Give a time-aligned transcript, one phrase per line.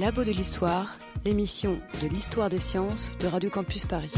[0.00, 0.96] Les Labos de l'Histoire,
[1.26, 4.14] l'émission de l'histoire des sciences de Radio Campus Paris.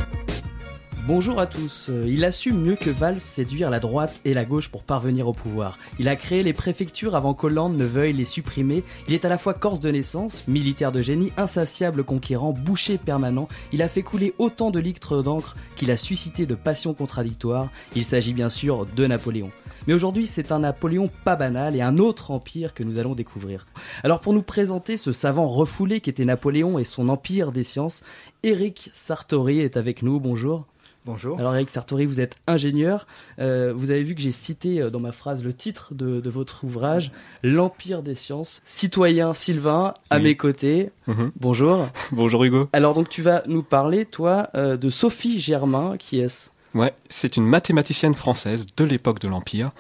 [1.09, 1.91] Bonjour à tous.
[2.07, 5.33] Il a su mieux que Valls séduire la droite et la gauche pour parvenir au
[5.33, 5.81] pouvoir.
[5.99, 8.85] Il a créé les préfectures avant qu'Hollande ne veuille les supprimer.
[9.09, 13.49] Il est à la fois corse de naissance, militaire de génie, insatiable conquérant, boucher permanent.
[13.73, 17.71] Il a fait couler autant de litres d'encre qu'il a suscité de passions contradictoires.
[17.97, 19.51] Il s'agit bien sûr de Napoléon.
[19.87, 23.67] Mais aujourd'hui, c'est un Napoléon pas banal et un autre empire que nous allons découvrir.
[24.05, 28.03] Alors pour nous présenter ce savant refoulé qu'était Napoléon et son empire des sciences,
[28.45, 30.21] Eric Sartori est avec nous.
[30.21, 30.67] Bonjour.
[31.05, 31.37] Bonjour.
[31.41, 33.09] Alors Eric Sartori, vous êtes ingénieur.
[33.41, 36.31] Euh, vous avez vu que j'ai cité euh, dans ma phrase le titre de, de
[36.31, 37.11] votre ouvrage,
[37.43, 38.63] L'Empire des sciences.
[38.65, 40.23] Citoyen Sylvain, à Oui.
[40.23, 40.91] mes côtés.
[41.09, 41.33] Mhm.
[41.41, 41.89] Bonjour.
[42.13, 42.69] Bonjour Hugo.
[42.73, 46.51] Alors donc tu vas nous parler, toi, euh, de Sophie Germain, qui est-ce?
[46.75, 49.73] Ouais, c'est une mathématicienne française de l'époque de l'Empire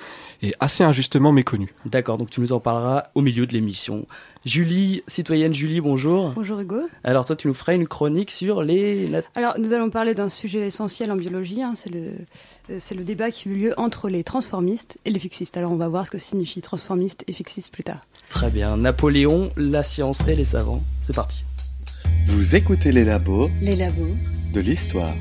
[0.42, 1.72] et assez injustement méconnue.
[1.86, 4.06] D'accord, donc tu nous en parleras au milieu de l'émission.
[4.44, 6.30] Julie, citoyenne Julie, bonjour.
[6.34, 6.80] Bonjour Hugo.
[7.02, 9.08] Alors toi, tu nous feras une chronique sur les...
[9.36, 12.10] Alors nous allons parler d'un sujet essentiel en biologie, hein, c'est le,
[12.70, 15.56] euh, c'est le débat qui eut lieu entre les transformistes et les fixistes.
[15.56, 18.04] Alors on va voir ce que signifie transformiste et fixiste plus tard.
[18.28, 18.76] Très bien.
[18.76, 20.82] Napoléon, la science et les savants.
[21.00, 21.44] C'est parti.
[22.26, 24.14] Vous écoutez les labos Les labos.
[24.52, 25.14] de l'histoire.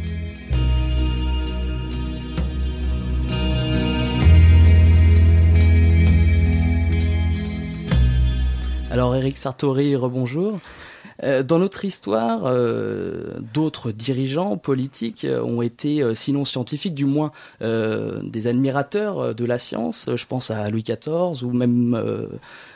[8.92, 10.60] Alors Eric Sartori, rebonjour.
[11.24, 17.32] Euh, Dans notre histoire, euh, d'autres dirigeants politiques euh, ont été, sinon scientifiques, du moins
[17.62, 20.10] des admirateurs de la science.
[20.14, 22.28] Je pense à Louis XIV ou même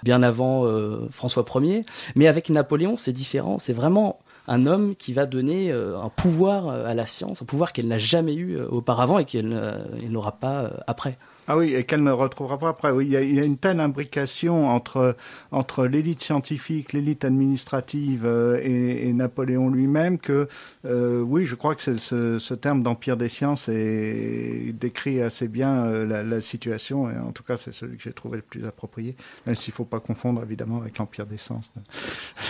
[0.04, 0.64] bien avant
[1.12, 1.84] François Ier.
[2.16, 3.60] Mais avec Napoléon, c'est différent.
[3.60, 7.88] C'est vraiment un homme qui va donner un pouvoir à la science, un pouvoir qu'elle
[7.90, 11.18] n'a jamais eu auparavant et qu'elle elle n'aura pas après.
[11.48, 12.92] Ah oui, et qu'elle ne retrouvera pas après.
[12.92, 15.16] Oui, il y a, il y a une telle imbrication entre,
[15.52, 20.48] entre l'élite scientifique, l'élite administrative euh, et, et Napoléon lui-même que,
[20.86, 25.86] euh, oui, je crois que ce, ce terme d'empire des sciences est, décrit assez bien
[25.86, 28.66] euh, la, la situation, et en tout cas c'est celui que j'ai trouvé le plus
[28.66, 31.72] approprié, même s'il ne faut pas confondre évidemment avec l'empire des sciences.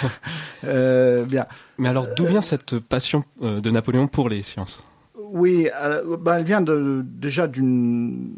[0.63, 1.45] euh, bien.
[1.77, 4.83] Mais alors d'où vient cette passion de Napoléon pour les sciences?
[5.35, 8.33] Oui, euh, bah, elle vient de, déjà d'une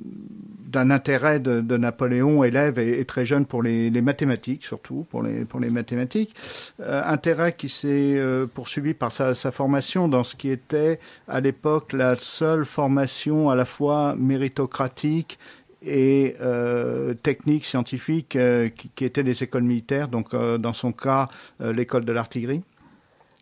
[0.68, 5.60] d'un intérêt de, Napoléon, élève et, très jeune pour les, mathématiques, surtout pour les, pour
[5.60, 6.36] les mathématiques.
[6.82, 11.94] Euh, intérêt qui s'est euh, poursuivi par sa, formation dans ce qui était à l'époque
[11.94, 15.40] la seule formation à la fois méritocratique
[15.86, 18.38] et euh, technique, scientifique,
[18.76, 21.30] qui, qui était les écoles militaires, donc dans son cas
[21.60, 22.62] l'école de l'artillerie.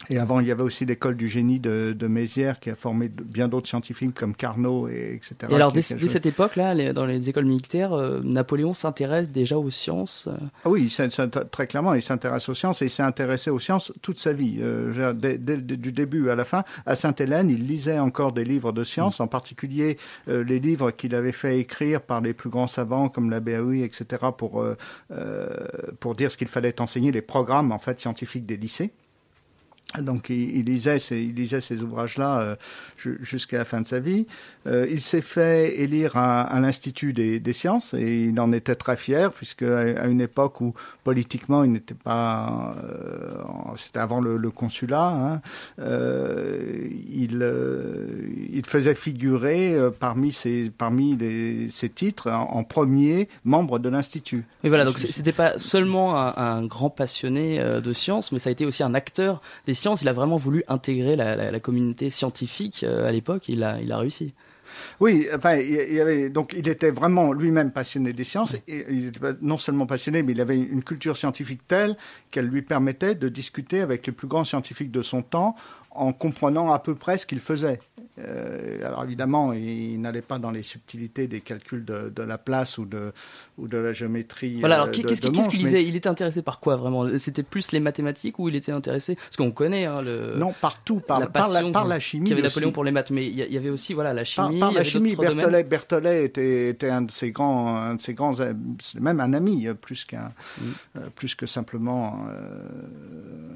[0.10, 3.10] Et avant, il y avait aussi l'école du génie de, de Mézières qui a formé
[3.10, 5.36] bien d'autres scientifiques comme Carnot, et etc.
[5.50, 9.70] Et alors, dès, dès cette époque-là, dans les écoles militaires, euh, Napoléon s'intéresse déjà aux
[9.72, 10.28] sciences.
[10.28, 10.94] euh, Ah oui,
[11.52, 14.58] très clairement, il s'intéresse aux sciences et il s'est intéressé aux sciences toute sa vie.
[14.62, 18.72] Euh, dès- dès- du début à la fin, à Sainte-Hélène, il lisait encore des livres
[18.72, 19.98] de sciences, en particulier
[20.30, 23.82] euh, les livres qu'il avait fait écrire par les plus grands savants comme la BAI,
[23.84, 24.06] etc.,
[24.38, 24.76] pour, euh,
[26.00, 28.92] pour dire ce qu'il fallait enseigner, les programmes en fait scientifiques des lycées.
[30.02, 32.56] Donc il, il lisait ces, il lisait ces ouvrages-là euh,
[32.98, 34.26] ju- jusqu'à la fin de sa vie.
[34.68, 38.76] Euh, il s'est fait élire à, à l'Institut des, des sciences et il en était
[38.76, 40.74] très fier puisque à, à une époque où
[41.04, 43.44] politiquement il n'était pas, euh,
[43.78, 45.42] c'était avant le, le consulat, hein,
[45.78, 47.46] il,
[48.54, 54.46] il faisait figurer parmi ses, parmi les, ses titres en, en premier membre de l'Institut.
[54.64, 58.52] Mais voilà, donc c'était pas seulement un, un grand passionné de sciences, mais ça a
[58.52, 59.85] été aussi un acteur des sciences.
[60.02, 63.48] Il a vraiment voulu intégrer la, la- la communauté scientifique euh, à l'époque.
[63.50, 64.34] Il a, il a réussi.
[65.00, 68.56] Oui, enfin, il il y avait donc il était vraiment lui-même passionné des sciences.
[68.68, 71.96] Et il était non seulement passionné, mais il avait une culture scientifique telle
[72.32, 75.56] qu'elle lui permettait de discuter avec les plus grands scientifiques de son temps
[75.92, 77.80] en comprenant à peu près ce qu'il faisait.
[78.18, 82.78] Euh, alors évidemment, il n'allait pas dans les subtilités des calculs de, de la place
[82.78, 83.12] ou de
[83.58, 84.60] ou de la géométrie.
[84.62, 85.84] Voilà, euh, alors qu'est- de- qu'est-ce qu'il disait?
[85.84, 87.06] Il était intéressé par quoi vraiment?
[87.18, 91.02] C'était plus les mathématiques ou il était intéressé Parce qu'on connaît hein, le, Non, partout,
[91.02, 92.24] par la la, par la, passion par la chimie.
[92.30, 92.56] qu'il y avait aussi.
[92.56, 94.60] Napoléon pour les maths, mais il y, il avait aussi voilà, la chimie.
[94.60, 95.16] par il la chimie.
[95.16, 98.34] Berthollet, Berthollet était, était un de ses grands, un de ses grands,
[99.02, 100.64] même un ami, euh, plus qu'un, Mm.
[100.98, 102.60] euh, plus que simplement euh,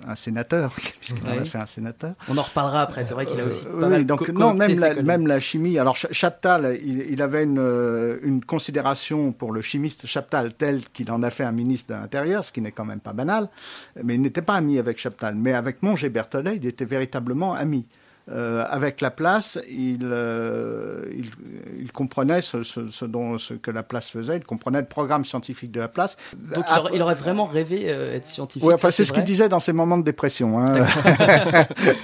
[0.07, 1.47] un sénateur, puisqu'il en a Oui.
[1.47, 2.13] fait un sénateur.
[2.29, 4.57] On en reparlera après, c'est vrai qu'il a aussi pas oui, mal donc co- non,
[4.57, 5.05] même la, collègues.
[5.05, 5.77] même la chimie.
[5.79, 10.81] Alors Ch- Chaptal, il, il avait une, euh, une considération pour le chimiste Chaptal tel
[10.89, 13.49] qu'il en a fait un ministre de l'Intérieur, ce qui n'est quand même pas banal.
[14.03, 17.53] Mais il n'était pas ami avec Chaptal, mais avec Monge et Berthollet, il était véritablement
[17.53, 17.85] ami.
[18.31, 21.31] Euh, avec la place, il, euh, il,
[21.79, 25.25] il, comprenait ce, ce, ce, dont, ce que la place faisait, il comprenait le programme
[25.25, 26.15] scientifique de la place.
[26.37, 28.67] Donc il, aurait, il aurait vraiment rêvé euh, être scientifique.
[28.67, 30.59] Oui, enfin, c'est ce qu'il disait dans ses moments de dépression.
[30.59, 30.73] Hein.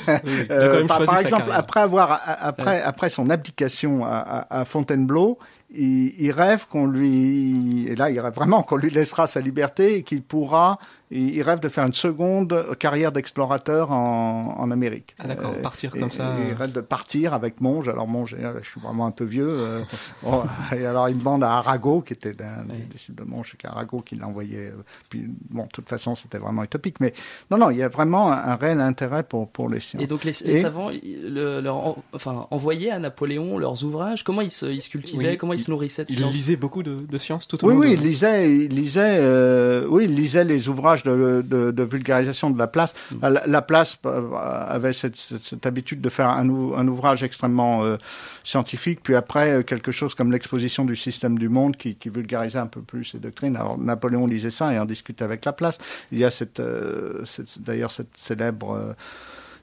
[0.07, 2.81] oui, euh, par, par exemple, après avoir après ouais.
[2.81, 5.37] après son abdication à, à, à Fontainebleau,
[5.75, 9.97] il, il, rêve qu'on lui, et là il rêve vraiment qu'on lui laissera sa liberté
[9.97, 10.79] et qu'il pourra
[11.11, 15.15] il rêve de faire une seconde carrière d'explorateur en, en, Amérique.
[15.19, 16.35] Ah d'accord, partir comme ça.
[16.47, 17.89] Il rêve de partir avec Monge.
[17.89, 19.47] Alors Monge, je suis vraiment un peu vieux.
[19.47, 19.81] Euh,
[20.23, 20.43] bon,
[20.75, 22.85] et alors il demande à Arago, qui était un oui.
[22.89, 24.71] disciple de Monge, c'est Arago qui l'a envoyé.
[25.09, 26.99] Puis bon, de toute façon, c'était vraiment utopique.
[26.99, 27.13] Mais
[27.51, 30.03] non, non, il y a vraiment un, un réel intérêt pour pour les sciences.
[30.03, 34.23] Et donc les, les et, savants, le, leur, enfin, envoyaient à Napoléon leurs ouvrages.
[34.23, 35.31] Comment ils se, ils se cultivaient?
[35.31, 37.73] Oui, Comment ils se nourrissaient de sciences lisait beaucoup de, de sciences tout au oui,
[37.73, 37.79] long.
[37.81, 37.93] Oui, de...
[37.93, 42.57] il lisait, il lisait, euh, oui, il lisait les ouvrages de, de, de vulgarisation de
[42.57, 42.93] la place.
[43.11, 43.15] Mm.
[43.21, 47.97] La, la, place avait cette, cette, cette, habitude de faire un, un ouvrage extrêmement euh,
[48.43, 52.59] scientifique, puis après euh, quelque chose comme l'exposition du système du monde qui, qui, vulgarisait
[52.59, 53.55] un peu plus ses doctrines.
[53.55, 55.77] Alors Napoléon lisait ça et en discutait avec la place.
[56.11, 58.93] Il y a cette, euh, cette d'ailleurs cette célèbre euh,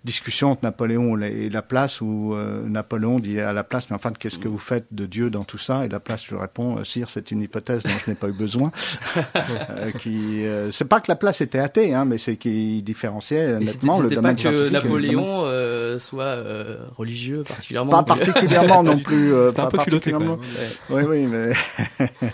[0.05, 4.13] discussion entre Napoléon et la place où euh, Napoléon dit à la place mais enfin
[4.19, 5.85] qu'est-ce que vous faites de Dieu dans tout ça?
[5.85, 8.33] Et la place lui répond euh, sire c'est une hypothèse dont je n'ai pas eu
[8.33, 8.71] besoin.
[9.71, 13.59] Euh, qui euh, c'est pas que la place était athée hein, mais c'est qu'il différenciait
[13.59, 16.37] nettement le domaine pas que Napoléon euh, soit
[16.97, 17.91] religieux particulièrement.
[17.91, 20.37] Pas particulièrement non plus c'est un peu culotté quand même.
[20.91, 21.53] oui oui mais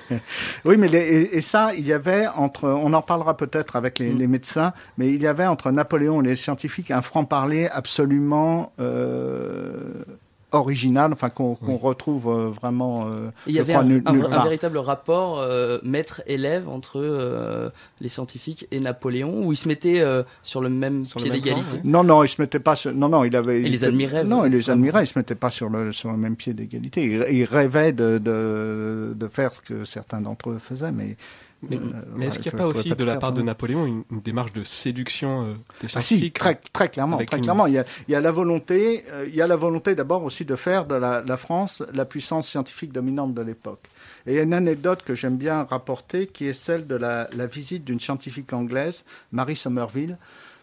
[0.64, 3.98] oui mais les, et, et, ça il y avait entre on en parlera peut-être avec
[3.98, 4.18] les, mm.
[4.18, 8.72] les médecins mais il y avait entre Napoléon et les scientifiques un franc parler absolument
[8.78, 10.04] euh,
[10.52, 13.06] original, enfin qu'on qu retrouve euh, vraiment.
[13.06, 17.70] Euh, il y avait un, nul, un, nul un, véritable rapport euh, maître-élève entre euh,
[18.00, 21.80] les scientifiques et Napoléon, où ils se mettaient euh, sur le même sur pied d'égalité?
[21.84, 22.76] Non, non, ils se mettaient pas.
[22.76, 23.60] Sur, non, non, il avait.
[23.60, 24.24] Et il les admirait.
[24.24, 25.04] Non, il les admirait.
[25.04, 27.04] Ils se mettaient pas sur le sur le même pied d'égalité.
[27.04, 31.16] Ils, ils, rêvaient de, de de faire ce que certains d'entre eux faisaient, mais
[31.62, 31.80] mais, euh,
[32.14, 34.52] mais est-ce qu'il n'y a pas aussi, de la part de Napoléon, une, une démarche
[34.52, 37.42] de séduction euh, des scientifiques ah, si, très, très clairement, très une...
[37.42, 37.66] clairement.
[37.66, 40.22] Il y, a, il y a la volonté, euh, il y a la volonté d'abord
[40.22, 43.88] aussi de faire de la, la, France la puissance scientifique dominante de l'époque.
[44.26, 47.28] Et il y a une anecdote que j'aime bien rapporter, qui est celle de la,
[47.32, 50.16] la visite d'une scientifique anglaise, Marie Somerville.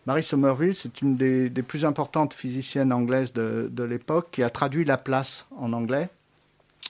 [0.06, 4.50] Marie Somerville, c'est une des, des, plus importantes physiciennes anglaises de, de l'époque, qui a
[4.50, 6.10] traduit Laplace en anglais.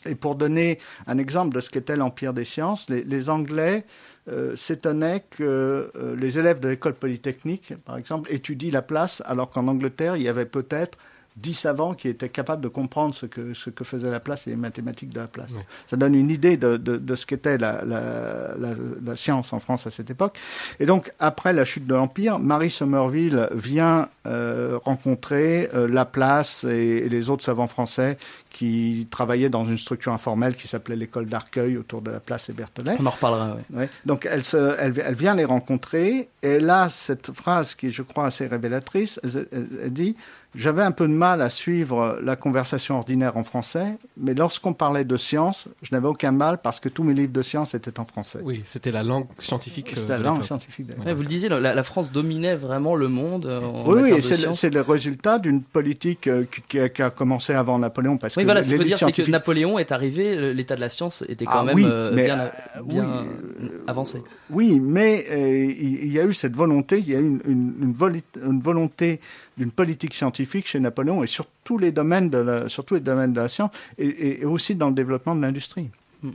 [0.06, 3.86] Et pour donner un exemple de ce qu'était l'Empire des sciences, les, Anglais
[4.30, 9.50] euh, s'étonnaient que euh, les élèves de l'école polytechnique, par exemple, étudient la place, alors
[9.50, 10.98] qu'en Angleterre, il y avait peut-être
[11.36, 14.52] dix savants qui étaient capables de comprendre ce que, ce que faisait la place et
[14.52, 15.52] les mathématiques de la place.
[15.54, 15.62] Oui.
[15.86, 18.70] Ça donne une idée de, de, de ce qu'était la, la, la,
[19.04, 20.40] la, science en France à cette époque.
[20.80, 27.04] Et donc, après la chute de l'Empire, Marie Somerville vient euh, rencontrer euh, Laplace et,
[27.06, 28.18] et, les autres savants français
[28.50, 32.54] qui travaillaient dans une structure informelle qui s'appelait l'école d'Arcueil autour de la place et
[32.54, 32.96] Berthollet.
[33.00, 33.78] On en reparlera, oui.
[33.78, 33.90] Ouais.
[34.06, 38.04] Donc, elle, se, elle, elle, vient les rencontrer et là, cette phrase qui est, je
[38.04, 40.16] crois, assez révélatrice, elle dit
[40.56, 45.04] j'avais un peu de mal à suivre la conversation ordinaire en français, mais lorsqu'on parlait
[45.04, 48.06] de science, je n'avais aucun mal parce que tous mes livres de science étaient en
[48.06, 48.40] français.
[48.44, 49.92] Oui, c'était la langue scientifique.
[49.96, 50.88] C'était la langue scientifique.
[51.06, 53.46] Ouais, vous le disiez, la, la, France dominait vraiment le monde.
[53.46, 57.77] En oui, oui, c'est le, le, résultat d'une politique euh, qui, qui, a commencé avant
[57.80, 58.18] Napoléon.
[58.18, 60.75] Parce oui, que voilà, ce que je veux dire, c'est que Napoléon est arrivé, l'état
[60.75, 63.25] de la science était quand ah, même oui, euh, mais, bien, euh, bien
[63.60, 64.24] oui, avancé.
[64.50, 67.74] Oui, mais euh, il y a eu cette volonté, il y a eu une, une,
[67.82, 69.20] une, une volonté
[69.58, 73.00] d'une politique scientifique chez Napoléon et sur tous les domaines de la, sur tous les
[73.00, 75.90] domaines de la science et, et aussi dans le développement de l'industrie.
[76.24, 76.32] Mmh.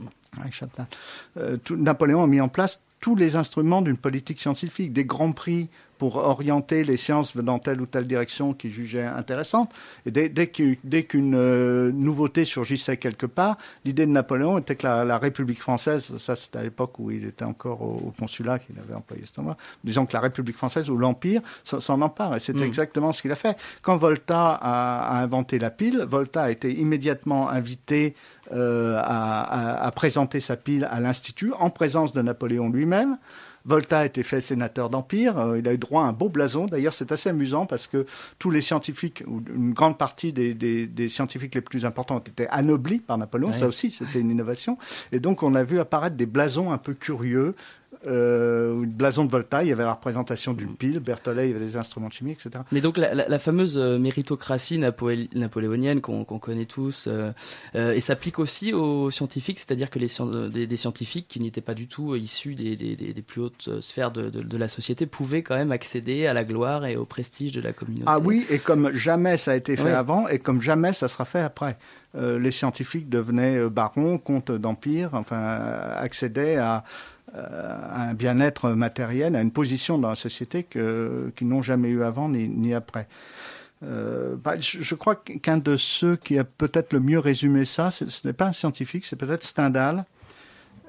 [0.51, 0.87] Chaplin.
[1.37, 5.69] Euh, Napoléon a mis en place tous les instruments d'une politique scientifique, des grands prix
[6.01, 9.71] pour orienter les sciences dans telle ou telle direction qu'il jugeait intéressante.
[10.07, 10.47] Et dès, dès
[11.03, 13.55] qu'une euh, nouveauté surgissait quelque part,
[13.85, 17.27] l'idée de Napoléon était que la, la République française, ça c'était à l'époque où il
[17.27, 19.53] était encore au, au consulat qu'il avait employé ce mot,
[19.83, 22.35] disons que la République française ou l'Empire s'en empare.
[22.35, 22.73] Et c'était mmh.
[22.73, 23.55] exactement ce qu'il a fait.
[23.83, 28.15] Quand Volta a, a, inventé la pile, Volta a été immédiatement invité
[28.51, 33.19] euh, à, à, à présenter sa pile à l'Institut en présence de Napoléon lui-même.
[33.65, 35.37] Volta a été fait sénateur d'Empire.
[35.37, 36.65] Euh, il a eu droit à un beau blason.
[36.65, 38.05] D'ailleurs, c'est assez amusant parce que
[38.39, 42.19] tous les scientifiques, ou une grande partie des, des, des scientifiques les plus importants, ont
[42.19, 43.49] été anoblis par Napoléon.
[43.49, 43.57] Ouais.
[43.57, 44.77] Ça aussi, c'était une innovation.
[45.11, 47.55] Et donc, on a vu apparaître des blasons un peu curieux
[48.07, 51.63] euh, blason de Volta, il y avait la représentation d'une pile, Berthollet, il y avait
[51.65, 52.49] des instruments de chimie, etc.
[52.71, 54.79] Mais donc la, la- la fameuse euh, méritocratie
[55.33, 57.31] napoléonienne qu'on connaît tous, euh,
[57.75, 60.07] euh, et s'applique aussi aux scientifiques, c'est-à-dire que les
[60.51, 63.41] des, des scientifiques qui n'étaient pas du tout euh, issus des, des- des- des plus
[63.41, 66.85] hautes euh, sphères de, de- de la société pouvaient quand même accéder à la gloire
[66.85, 68.05] et au prestige de la communauté.
[68.07, 69.91] Ah oui, et comme jamais ça a été fait Ouais.
[69.91, 71.77] avant, et comme jamais ça sera fait après.
[72.13, 75.39] Euh, les scientifiques devenaient barons, comtes d'empire, enfin,
[75.95, 76.83] accédaient à,
[77.33, 82.29] à un bien-être matériel, à une position dans la société qu'ils n'ont jamais eu avant
[82.29, 83.07] ni, après.
[83.83, 88.05] Euh, bah, je, crois qu'un de ceux qui a peut-être le mieux résumé ça, ce
[88.27, 90.05] n'est pas un scientifique, c'est peut-être Stendhal,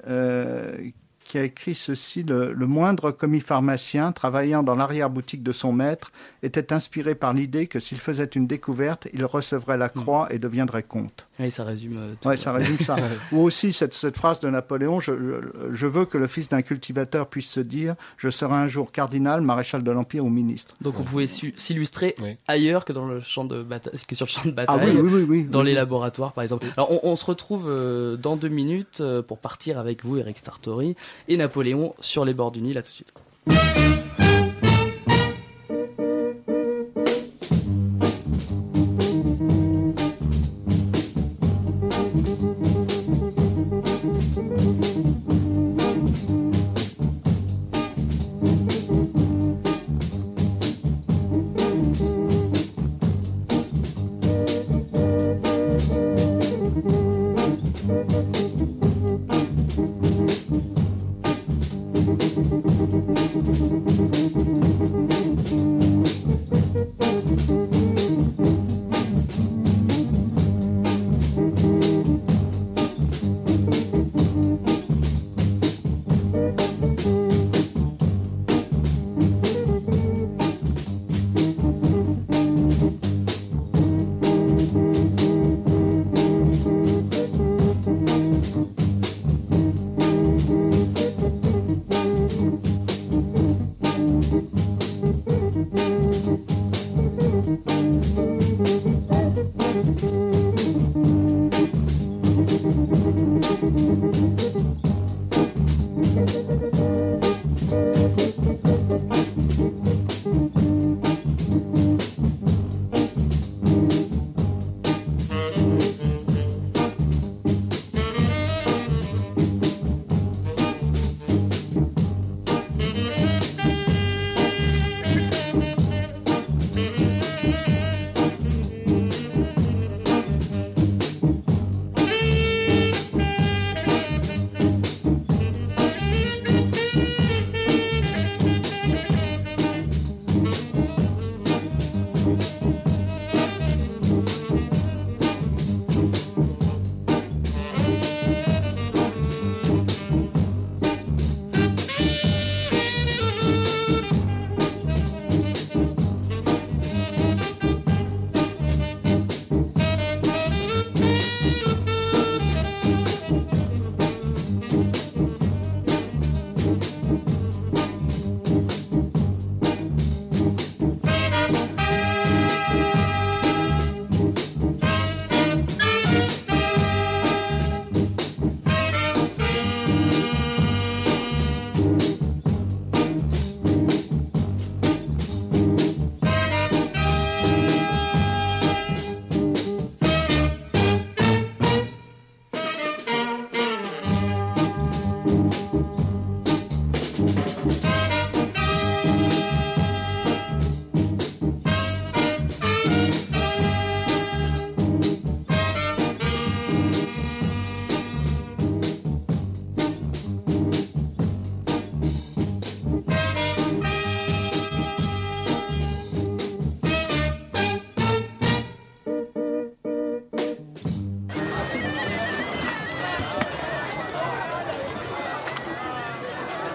[0.07, 0.77] euh,
[1.23, 6.11] qui a écrit ceci le, le moindre commis pharmacien travaillant dans l'arrière-boutique de son maître
[6.43, 10.83] était inspiré par l'idée que s'il faisait une découverte, il recevrait la croix et deviendrait
[10.83, 11.25] comte.
[11.39, 11.97] Oui, ça résume.
[11.97, 12.27] euh, tout.
[12.27, 12.95] Ouais, ça résume ça.
[13.31, 16.61] Ou aussi cette, cette phrase de Napoléon je, je- je veux que le fils d'un
[16.61, 20.75] cultivateur puisse se dire je serai un jour cardinal, maréchal de l'empire ou ministre.
[20.81, 22.15] Donc on pouvait s'illustrer
[22.47, 24.91] ailleurs que dans le champ de bataille, que sur le champ de Ah bataille.
[24.91, 25.43] oui, oui, oui, oui.
[25.45, 26.65] dans oui, les laboratoires, par exemple.
[26.77, 30.37] Alors, on, on se retrouve euh, dans deux minutes euh, pour partir avec vous, Eric
[30.37, 30.95] Sartori,
[31.27, 32.77] et Napoléon sur les bords du Nil.
[32.77, 34.22] À tout de suite.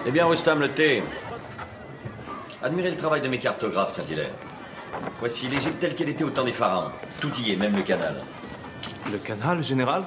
[0.09, 1.03] Eh bien, Rustam, le thé.
[2.63, 4.31] Admirez le travail de mes cartographes, Saint-Hilaire.
[5.19, 6.89] Voici l'Égypte telle qu'elle était au temps des pharaons.
[7.21, 8.15] Tout y est, même le canal.
[9.11, 10.01] Le canal, général?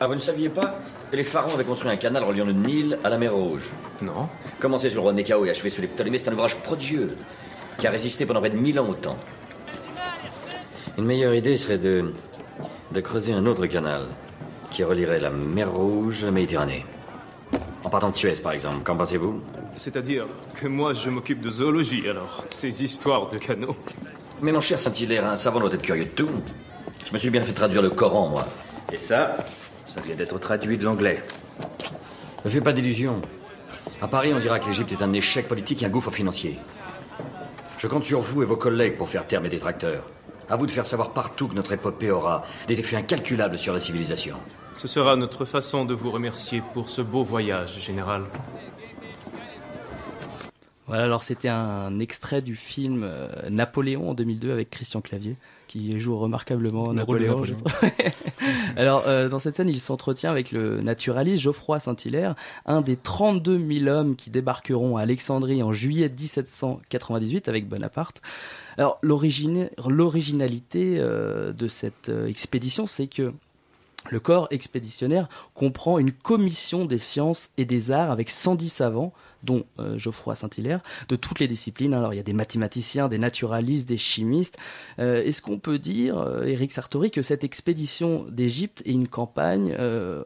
[0.00, 0.78] Ah, vous ne saviez pas?
[1.12, 3.68] Les pharaons avaient construit un canal reliant le Nil à la mer Rouge.
[4.00, 4.30] Non.
[4.58, 7.18] Commencé sur le roi Néchao et achevé sur les Ptolémées, c'est un ouvrage prodigieux
[7.76, 9.18] qui a résisté pendant près de mille ans au temps.
[10.96, 12.14] Une meilleure idée serait de,
[12.92, 14.06] de creuser un autre canal
[14.70, 16.86] qui relierait la mer Rouge à la Méditerranée.
[17.82, 18.82] En partant de Suez, par exemple.
[18.84, 19.40] Qu'en pensez-vous?
[19.76, 22.44] C'est-à-dire que moi, je m'occupe de zoologie, alors.
[22.50, 23.76] Ces histoires de canaux.
[24.42, 26.28] Mais mon cher Saint-Hilaire, un savant doit être curieux de tout.
[27.06, 28.46] Je me suis bien fait traduire le Coran, moi.
[28.92, 29.36] Et ça,
[29.86, 31.22] ça vient d'être traduit de l'anglais.
[32.44, 33.20] Ne fais pas d'illusions.
[34.02, 36.58] À Paris, on dira que l'Égypte est un échec politique et un gouffre financier.
[37.78, 40.04] Je compte sur vous et vos collègues pour faire taire mes détracteurs.
[40.50, 43.78] À vous de faire savoir partout que notre épopée aura des effets incalculables sur la
[43.78, 44.36] civilisation.
[44.74, 48.24] Ce sera notre façon de vous remercier pour ce beau voyage, général.
[50.90, 55.36] Voilà, alors c'était un extrait du film euh, Napoléon en 2002 avec Christian Clavier,
[55.68, 57.44] qui joue remarquablement Napoléon.
[58.76, 62.34] alors, euh, dans cette scène, il s'entretient avec le naturaliste Geoffroy Saint-Hilaire,
[62.66, 68.20] un des 32 000 hommes qui débarqueront à Alexandrie en juillet 1798 avec Bonaparte.
[68.78, 73.32] Alors, l'originalité euh, de cette euh, expédition, c'est que
[74.10, 79.64] le corps expéditionnaire comprend une commission des sciences et des arts avec 110 savants, dont
[79.78, 81.94] euh, Geoffroy Saint-Hilaire, de toutes les disciplines.
[81.94, 84.58] Alors il y a des mathématiciens, des naturalistes, des chimistes.
[84.98, 89.76] Euh, Est-ce qu'on peut dire, euh, Éric Sartori, que cette expédition d'Égypte est une campagne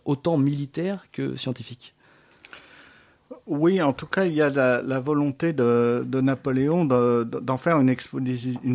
[0.04, 1.94] autant militaire que scientifique?
[3.46, 7.78] Oui, en tout cas, il y a la, volonté de, Napoléon de- de- d'en faire
[7.78, 7.88] une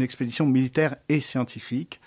[0.02, 2.00] expédition militaire et scientifique.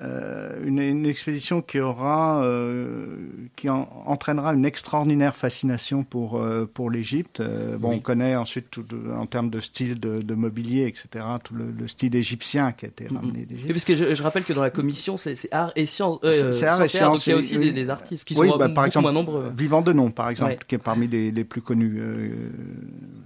[0.00, 3.14] Euh, une, une expédition qui aura, euh,
[3.56, 7.42] qui en- entraînera une extraordinaire fascination pour euh, pour l'Égypte.
[7.78, 7.96] Bon, Oui.
[7.96, 11.24] on connaît ensuite tout, en termes de style de, de mobilier, etc.
[11.44, 13.68] Tout le, le style égyptien qui a été ramené d'Égypte.
[13.70, 16.18] parce que je, je rappelle que dans la commission, c'est art et sciences.
[16.22, 17.66] C'est- art et sciences donc il y a aussi oui.
[17.66, 19.52] des, des artistes qui Oui, sont bah, beaucoup par exemple, moins nombreux.
[19.54, 20.58] Vivant de nom, par exemple, Ouais.
[20.66, 22.00] qui est parmi les, les plus connus.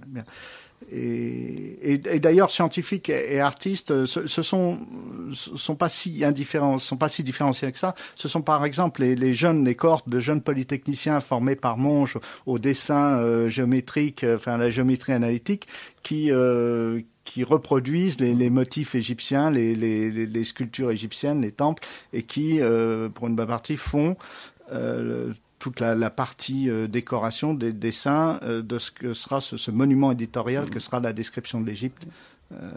[0.07, 0.25] bien.
[0.91, 4.79] Et, d'ailleurs, scientifiques et, artistes, euh, ce, ce sont
[5.33, 7.95] sont pas si indifférents, sont pas si différenciés que ça.
[8.15, 12.59] Ce sont par exemple les, jeunes, les cohortes de jeunes polytechniciens formés par Monge au
[12.59, 15.67] dessin euh, géométrique, euh, enfin la géométrie analytique,
[16.03, 22.61] qui euh, qui reproduisent les, motifs égyptiens, les, sculptures égyptiennes, les temples, et qui,
[23.13, 24.15] pour une bonne partie, font
[24.71, 29.57] euh, toute la, la partie euh, décoration des dessins euh, de ce que sera ce,
[29.57, 32.07] ce monument éditorial que sera la description de l'Égypte,
[32.53, 32.71] euh,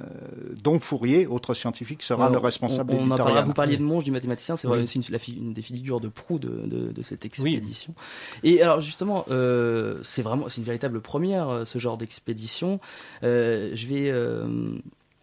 [0.64, 3.44] dont Fourier, autre scientifique, sera Alors, le responsable on, on en éditorial.
[3.44, 4.84] Vous parliez de Monge, du mathématicien, c'est Oui.
[4.86, 7.94] c'est une, la fi- une des figures de proue de, de, de cette expédition.
[8.42, 12.80] Et alors justement, euh, c'est vraiment, c'est une véritable première ce genre d'expédition.
[13.22, 14.12] Euh, je vais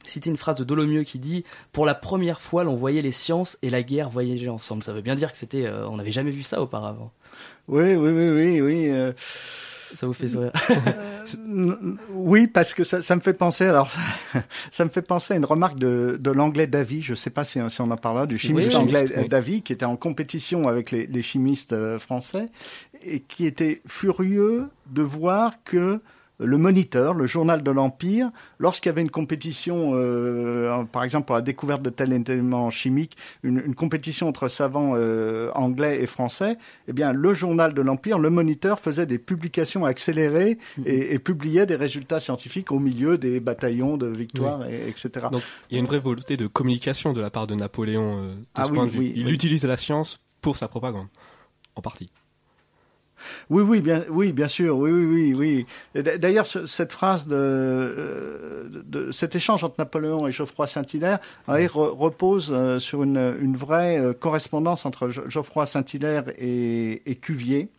[0.05, 1.43] citer une phrase de Dolomieu qui dit
[1.73, 4.81] pour la première fois, l'on voyait les sciences et la guerre voyager ensemble.
[4.81, 7.11] Ça veut bien dire que c'était, euh, on n'avait jamais vu ça auparavant.
[7.67, 8.89] Oui, oui, oui, oui, oui.
[8.89, 9.11] euh,
[9.93, 10.51] Ça vous fait sourire
[11.35, 13.65] N- Oui, parce que ça, ça me fait penser.
[13.65, 13.99] Alors, ça,
[14.71, 17.01] ça me fait penser à une remarque de, de l'anglais Davy.
[17.01, 19.21] Je ne sais pas si, si on en parlera du chimiste oui, anglais chimiste, euh,
[19.23, 19.27] oui.
[19.27, 22.47] Davy, qui était en compétition avec les, les chimistes euh, français
[23.03, 25.99] et qui était furieux de voir que
[26.39, 31.35] le Moniteur, le journal de l'Empire, lorsqu'il y avait une compétition, euh, par exemple pour
[31.35, 36.57] la découverte de tel élément chimique, une, une compétition entre savants euh, anglais et français,
[36.87, 41.65] eh bien le journal de l'Empire, le Moniteur, faisait des publications accélérées et, et publiait
[41.65, 45.27] des résultats scientifiques au milieu des bataillons de victoire, et, etc.
[45.31, 48.35] Donc il y a une vraie volonté de communication de la part de Napoléon euh,
[48.35, 49.11] de Ah ce oui, point de vue.
[49.15, 51.07] il utilise la science pour sa propagande,
[51.75, 52.07] en partie.
[53.49, 56.03] Oui, oui, bien, oui, bien sûr, oui, oui, oui, oui.
[56.19, 61.67] D'ailleurs, ce- cette phrase de, euh, de, cet échange entre Napoléon et Geoffroy Saint-Hilaire re-
[61.97, 67.69] repose euh, sur une, une vraie euh, correspondance entre Geoffroy Saint-Hilaire et, et Cuvier.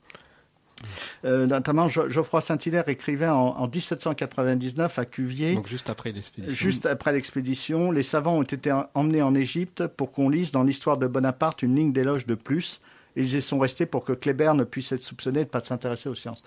[1.24, 5.55] Euh, notamment, Geoffroy Saint-Hilaire écrivait en, en 1799 à Cuvier.
[5.55, 6.57] Donc juste après l'expédition.
[6.57, 10.96] Juste après l'expédition, les savants ont été emmenés en Égypte pour qu'on lise dans l'histoire
[10.96, 12.81] de Bonaparte une ligne d'éloge de plus.
[13.19, 16.09] Ils y sont restés pour que Kléber ne puisse être soupçonné de ne pas s'intéresser
[16.09, 16.43] aux sciences.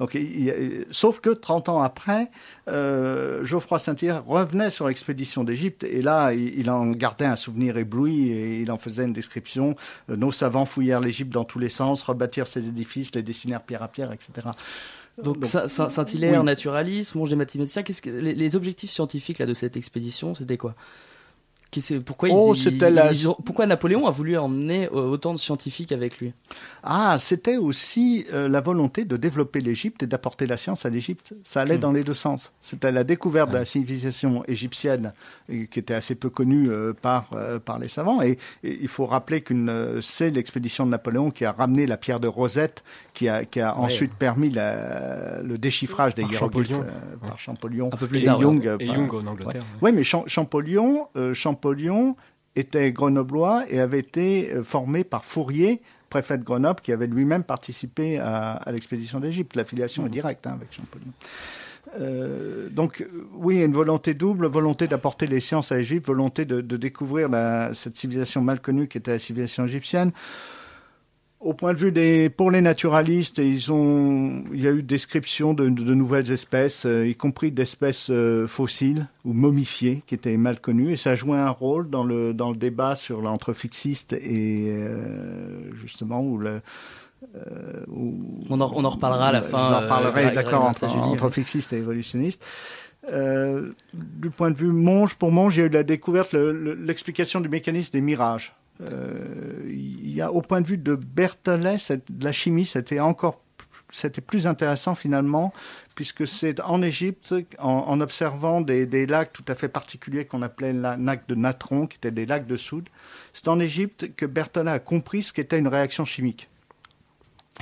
[0.00, 2.30] Donc, il sauf que 30 ans après,
[2.68, 7.76] euh, Geoffroy Saint-Hilaire revenait sur l'expédition d'Égypte et là, il, il en gardait un souvenir
[7.76, 9.76] ébloui et il en faisait une description.
[10.10, 13.82] Euh, nos savants fouillèrent l'Égypte dans tous les sens, rebâtirent ses édifices, les dessinèrent pierre
[13.82, 14.48] à pierre, etc.
[15.22, 16.44] Donc, Donc, Saint- Saint- Saint-Hilaire, oui.
[16.46, 17.82] naturaliste, Monge des mathématiciens.
[17.82, 20.74] Qu'est-ce que les, les objectifs scientifiques là de cette expédition, c'était quoi?
[22.04, 25.38] Pourquoi, Oh, ils- c'était la- ils ont- pourquoi Napoléon a voulu emmener euh, autant de
[25.38, 26.32] scientifiques avec lui?
[26.82, 31.34] Ah, c'était aussi euh, la volonté de développer l'Égypte et d'apporter la science à l'Égypte.
[31.44, 31.80] Ça allait Hmm.
[31.80, 32.52] dans les deux sens.
[32.60, 35.12] C'était la découverte de la civilisation égyptienne
[35.48, 38.22] et qui était assez peu connue euh, par euh, par les savants.
[38.22, 41.96] Et, et il faut rappeler qu'une euh, c'est l'expédition de Napoléon qui a ramené la
[41.96, 43.84] pierre de Rosette, qui a qui a Ouais.
[43.84, 46.86] ensuite permis la- le déchiffrage des Par hiéroglyphes Champollion.
[46.88, 48.42] euh, par Champollion Un peu plus et tard, ouais.
[48.44, 48.66] Jung.
[48.66, 49.62] euh, Et par- Jung en Angleterre.
[49.82, 52.16] oui, mais Cham- Champollion, euh, Champollion
[52.54, 57.42] était grenoblois et avait été euh, formé par Fourier préfet de Grenoble, qui avait lui-même
[57.42, 59.56] participé à, à l'expédition d'Égypte.
[59.56, 61.12] L'affiliation est directe hein, avec Champollion.
[61.98, 66.76] Euh, donc oui, une volonté double, volonté d'apporter les sciences à l'Égypte, volonté de, de
[66.76, 70.12] découvrir la, cette civilisation mal connue qui était la civilisation égyptienne.
[71.38, 75.52] Au point de vue des, pour les naturalistes, ils ont, il y a eu description
[75.52, 80.60] de, de, nouvelles espèces, euh, y compris d'espèces euh, fossiles ou momifiées qui étaient mal
[80.60, 84.14] connues, et ça a joué un rôle dans le dans le débat sur l'entre fixiste
[84.14, 86.62] et euh, justement où le
[87.88, 88.14] où,
[88.48, 89.68] on, en, on, en, reparlera à la fin.
[89.68, 92.42] Vous en reparlerez, d'accord, entre, entre fixiste et évolutionniste.
[93.04, 97.48] Du point de vue Monge, pour Monge, il y a eu la découverte, l'explication du
[97.48, 98.54] mécanisme des mirages.
[98.82, 99.62] Euh,
[100.18, 103.42] y a, au point de vue de Berthollet, de la chimie, c'était encore
[103.90, 105.52] c'était plus intéressant finalement,
[105.94, 110.42] puisque c'est en Égypte, en, en observant des, des, lacs tout à fait particuliers qu'on
[110.42, 112.88] appelait les lacs de natron, qui étaient des lacs de soude,
[113.32, 116.48] c'est en Égypte que Berthollet a compris ce qu'était une réaction chimique.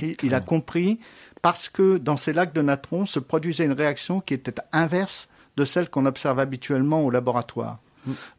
[0.01, 0.99] Et il a compris
[1.41, 5.63] parce que dans ces lacs de natron se produisait une réaction qui était inverse de
[5.63, 7.79] celle qu'on observe habituellement au laboratoire.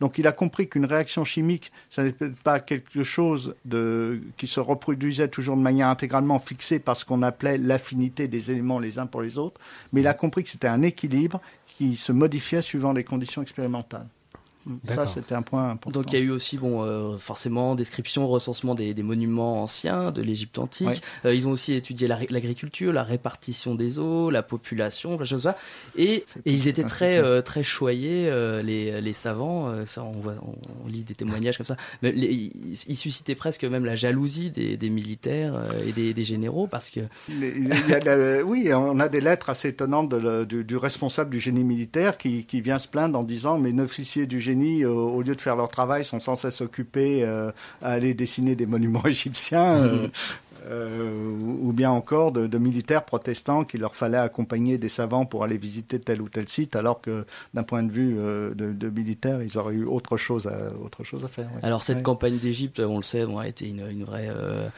[0.01, 4.61] Donc il a compris qu'une réaction chimique, ce n'était pas quelque chose de, qui se
[4.61, 9.07] reproduisait toujours de manière intégralement fixée par ce qu'on appelait l'affinité des éléments les uns
[9.07, 9.61] pour les autres,
[9.93, 14.07] mais il a compris que c'était un équilibre qui se modifiait suivant les conditions expérimentales.
[14.89, 16.01] Ça, c'était un point important.
[16.01, 20.11] Donc, il y a eu aussi, bon, euh, forcément, description, recensement des, des monuments anciens
[20.11, 20.89] de l'Égypte antique.
[20.89, 21.01] Oui.
[21.25, 25.29] Euh, ils ont aussi étudié l'agriculture, la, la, répartition des eaux, la population, plein de
[25.29, 25.57] choses ça.
[25.97, 29.69] Et, et ils étaient très, euh, très choyés, euh, les, les savants.
[29.69, 30.35] Euh, ça, on, voit,
[30.85, 31.77] on, lit des témoignages comme ça.
[32.03, 32.53] Mais les, ils,
[32.89, 35.55] ils, suscitaient presque même la jalousie des, des militaires
[35.87, 37.01] et des, des, généraux parce que.
[37.29, 41.31] Il y a la, oui, on a des lettres assez étonnantes de du, du, responsable
[41.31, 44.91] du génie militaire qui, qui vient se plaindre en disant mais officiers du génie euh,
[44.91, 47.51] au lieu de faire leur travail, sont sans cesse occupés euh,
[47.83, 49.79] à aller dessiner des monuments égyptiens.
[49.81, 50.11] Mmh.
[50.69, 55.45] Euh, ou bien encore de, de, militaires protestants qu'il leur fallait accompagner des savants pour
[55.45, 57.25] aller visiter tel ou tel site, alors que
[57.55, 61.05] d'un point de vue euh, de, de, militaires, ils auraient eu autre chose à, autre
[61.05, 61.49] chose à faire.
[61.63, 62.03] Alors cette ouais.
[62.03, 64.69] campagne d'Égypte, on le sait, bon, a été une, une vraie euh,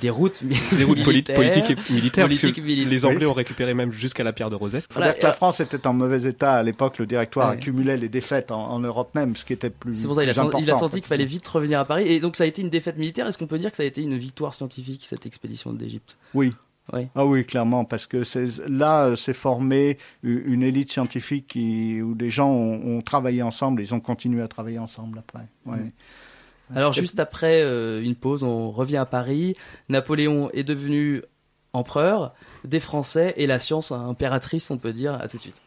[0.00, 0.44] déroute,
[0.76, 1.28] déroute politique
[1.70, 4.86] et militaire, politique que les Anglais ont récupéré même jusqu'à la pierre de Rosette.
[4.92, 6.98] Voilà, que la France était en mauvais état à l'époque.
[6.98, 7.56] Le directoire ouais.
[7.56, 9.94] accumulait les défaites en, en, Europe même, ce qui était plus.
[9.94, 12.08] C'est pour ça il a, important, il a senti qu'il fallait vite revenir à Paris,
[12.08, 13.26] et donc ça a été une défaite militaire.
[13.26, 16.52] Est-ce qu'on peut dire que ça a été une victoire scientifique cette expédition d'Égypte Oui.
[16.92, 17.08] Oui.
[17.14, 18.22] Ah oui, clairement, parce que
[18.68, 23.94] là, c'est formé une élite scientifique qui, où des gens ont, ont, travaillé ensemble, ils
[23.94, 25.46] ont continué à travailler ensemble après.
[25.64, 25.78] Ouais.
[25.78, 26.76] Mmh.
[26.76, 29.54] Alors, juste après euh, une pause, on revient à Paris.
[29.88, 31.22] Napoléon est devenu
[31.72, 35.14] empereur des Français et la science impératrice, on peut dire.
[35.14, 35.62] À tout de suite.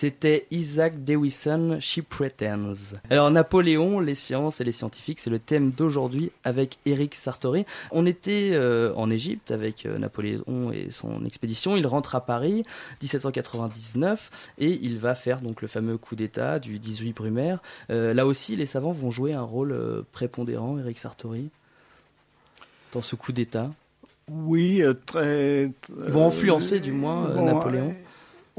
[0.00, 2.72] C'était Isaac Dewison, She Pretends.
[3.10, 7.66] Alors Napoléon, les sciences et les scientifiques, c'est le thème d'aujourd'hui avec Eric Sartori.
[7.90, 11.76] On était euh, en Égypte avec euh, Napoléon et son expédition.
[11.76, 12.62] Il rentre à Paris
[13.02, 17.60] 1799 et il va faire donc le fameux coup d'État du 18 Brumaire.
[17.90, 19.76] Euh, là aussi, les savants vont jouer un rôle
[20.12, 21.50] prépondérant, Eric Sartori,
[22.94, 23.70] dans ce coup d'État.
[24.30, 25.70] Oui, très.
[25.90, 27.94] Ils vont influencer du moins Napoléon.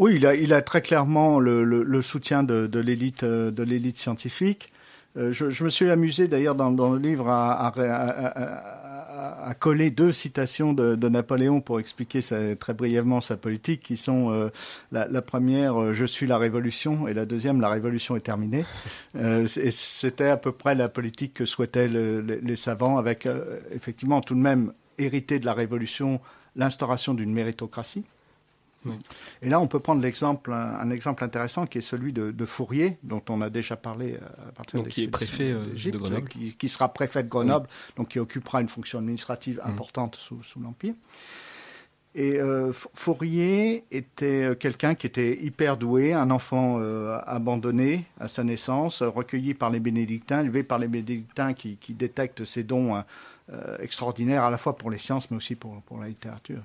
[0.01, 4.73] Oui, il a, très clairement le, soutien de, de l'élite euh, de l'élite scientifique.
[5.15, 7.71] Euh, je, me suis amusé d'ailleurs dans, le livre à,
[9.59, 12.21] coller deux citations de, Napoléon pour expliquer
[12.59, 14.49] très brièvement sa politique, qui sont euh,
[14.91, 18.65] la, première "Je suis la révolution" et la deuxième "La révolution est terminée".
[19.45, 23.27] C'était à peu près la politique que souhaitaient le, les, les, savants, avec
[23.71, 26.19] effectivement tout de même hérité de la révolution
[26.55, 28.03] l'instauration d'une méritocratie.
[29.41, 33.21] Et là, on peut prendre l'exemple, un, exemple intéressant qui est celui de, Fourier, dont
[33.29, 36.69] on a déjà parlé euh, à partir donc, qui est préfet euh, de Grenoble, qui,
[36.69, 39.69] sera préfet de Grenoble, donc qui occupera une fonction administrative mm.
[39.69, 40.95] importante sous, l'Empire.
[42.13, 46.81] Et euh, Fourier était quelqu'un qui était hyper doué, un enfant
[47.25, 52.63] abandonné à sa naissance, recueilli par les bénédictins, élevé par les bénédictins qui, détectent ses
[52.63, 53.01] dons
[53.79, 56.61] extraordinaires à la fois pour les sciences mais aussi pour, pour la littérature.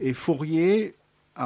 [0.00, 0.94] Et Fourier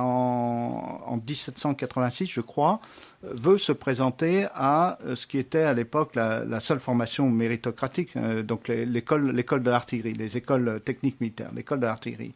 [0.01, 2.81] en, 1786, je crois,
[3.23, 8.43] veut se présenter à euh, ce qui était à l'époque la, seule formation méritocratique, euh,
[8.43, 12.33] donc l'école, de l'artillerie, les écoles techniques militaires, l'école de l'artillerie.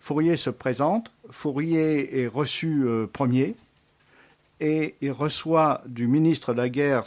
[0.00, 3.54] Fourier se présente, Fourier est reçu euh, premier,
[4.60, 7.04] et il reçoit du ministre de la guerre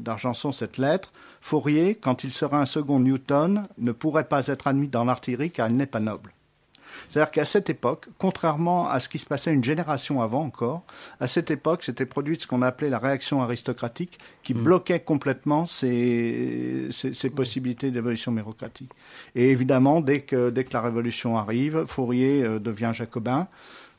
[0.00, 1.12] d'Argenson cette lettre.
[1.40, 5.68] Fourier, quand il sera un second Newton, ne pourrait pas être admis dans l'artillerie car
[5.68, 6.32] il n'est pas noble.
[7.08, 10.82] C'est-à-dire qu'à cette époque, contrairement à ce qui se passait une génération avant encore,
[11.20, 14.62] à cette époque, c'était produit ce qu'on appelait la réaction aristocratique qui mm.
[14.62, 18.90] bloquait complètement ces, ces, possibilités d'évolution bureaucratique.
[19.34, 23.48] Et évidemment, dès que, dès que la révolution arrive, Fourier euh, devient jacobin.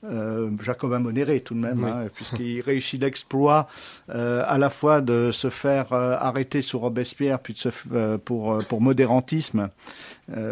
[0.06, 3.68] Euh, jacobin modéré tout de même, hein, puisqu'il réussit l'exploit
[4.10, 8.64] euh, à la fois de se faire euh, arrêter sous Robespierre, puis de se, pour,
[8.66, 9.70] pour modérantisme,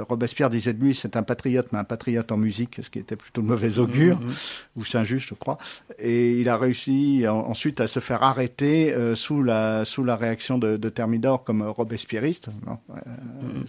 [0.09, 3.15] Robespierre disait de lui, c'est un patriote, mais un patriote en musique, ce qui était
[3.15, 4.33] plutôt de mauvais augure, mhm.
[4.75, 5.59] ou Saint-Just, je crois.
[5.99, 10.77] Et il a réussi ensuite à se faire arrêter sous, la, sous la réaction de,
[10.77, 12.47] de Thermidor comme robespierriste.
[12.65, 13.65] Mhm.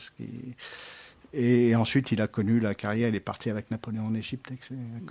[1.33, 5.05] Et ensuite, il a connu la carrière, il est parti avec Napoléon en Égypte, il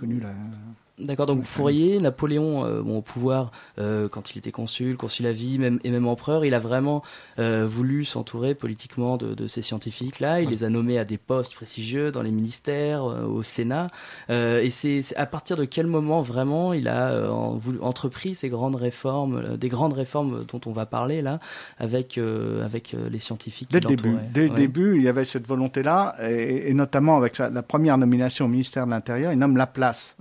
[1.00, 5.32] D'accord, donc Fourier, Napoléon euh, bon, au pouvoir euh, quand il était consul, consul à
[5.32, 7.02] vie même, et même empereur, il a vraiment
[7.38, 10.40] euh, voulu s'entourer politiquement de, de, ces scientifiques-là.
[10.40, 13.88] Il les a nommés à des postes prestigieux dans les ministères, au Sénat.
[14.28, 19.56] et c'est à partir de quel moment vraiment il a voulu, entrepris ces grandes réformes,
[19.56, 21.38] des grandes réformes dont on va parler là,
[21.78, 22.18] avec,
[22.64, 26.74] avec les scientifiques Dès le début, dès le début, il y avait cette volonté-là, et,
[26.74, 30.16] notamment avec la première nomination au ministère de l'Intérieur, il nomme la place.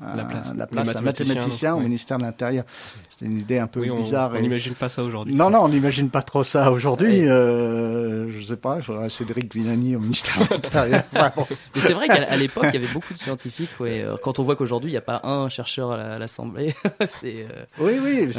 [0.55, 2.65] La place place un mathématicien au ministère de l'Intérieur.
[3.09, 4.31] C'est une idée un peu bizarre.
[4.35, 5.33] On n'imagine pas ça aujourd'hui.
[5.33, 7.27] Non, non, on n'imagine pas trop ça aujourd'hui.
[7.27, 11.03] Euh, je sais pas, j'aurais Cédric Villani au ministère de l'Intérieur.
[11.13, 13.69] Mais c'est vrai qu'à l'époque, il y avait beaucoup de scientifiques.
[13.79, 14.01] Ouais.
[14.03, 16.73] Euh, quand on voit qu'aujourd'hui, il n'y a pas un chercheur à l'Assemblée,
[17.07, 17.45] c'est.
[17.45, 18.33] Euh, oui, oui,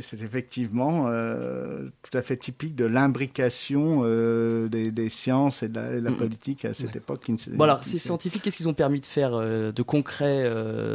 [0.00, 5.74] c'est effectivement euh, tout à fait typique de l'imbrication euh, des, des, sciences et de
[5.74, 7.30] la, la politique à cette époque.
[7.48, 10.50] bon, alors, ces scientifiques, qu'est-ce qu'ils ont permis de faire de concret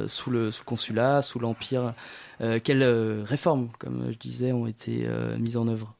[0.07, 1.93] sous, le, sous consulat, sous l'Empire
[2.41, 5.96] euh, Quelles euh, réformes, comme je disais, ont été euh, mises en œuvre?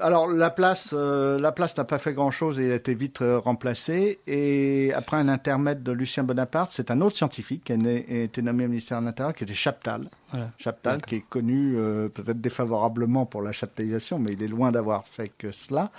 [0.00, 4.18] Alors la place, la place n'a pas fait grand-chose et a été vite remplacée.
[4.26, 8.66] Et après un intermède de Lucien Bonaparte, c'est un autre scientifique qui a, été nommé
[8.66, 10.10] au ministère de l'Intérieur, qui était Chaptal.
[10.58, 11.76] Chaptal, qui est connu
[12.12, 15.90] peut-être défavorablement pour la chaptalisation, mais il est loin d'avoir fait que cela.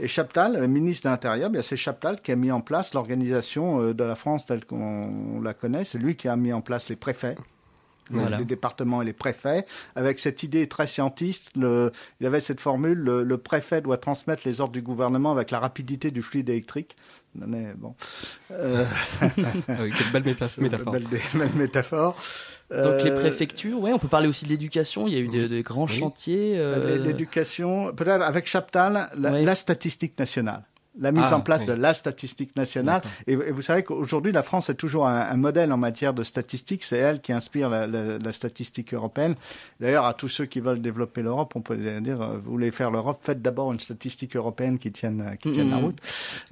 [0.00, 4.04] Et Chaptal, ministre de l'Intérieur, c'est Chaptal qui a mis en place l'organisation euh, de
[4.04, 5.84] la France telle qu'on la connaît.
[5.84, 7.36] C'est lui qui a mis en place les préfets.
[8.10, 9.66] Les départements et les préfets,
[9.96, 14.42] avec cette idée très scientiste, le, il y avait cette formule, le, préfet doit transmettre
[14.44, 16.96] les ordres du gouvernement avec la rapidité du fluide électrique.
[17.34, 17.94] Bon.
[18.50, 18.84] Euh...
[19.68, 20.24] Ah quelle belle
[20.58, 20.92] métaphore.
[20.92, 22.16] Belle, métaphore.
[22.70, 25.06] Donc les euh, préfectures, oui, on peut parler aussi de l'éducation.
[25.06, 26.54] Il y a eu des grands chantiers.
[26.56, 30.62] Euh, l'éducation, peut-être avec Chaptal, la, statistique nationale.
[31.00, 31.66] La mise Ah, en place oui.
[31.68, 33.02] de la statistique nationale.
[33.26, 36.24] Et, et vous savez qu'aujourd'hui, la France est toujours un, un modèle en matière de
[36.24, 36.82] statistique.
[36.84, 39.34] C'est elle qui inspire la, la- la statistique européenne.
[39.80, 42.90] D'ailleurs, à tous ceux qui veulent développer l'Europe, on peut dire, euh, vous voulez faire
[42.90, 45.98] l'Europe, faites d'abord une statistique européenne qui tienne, qui tienne la route.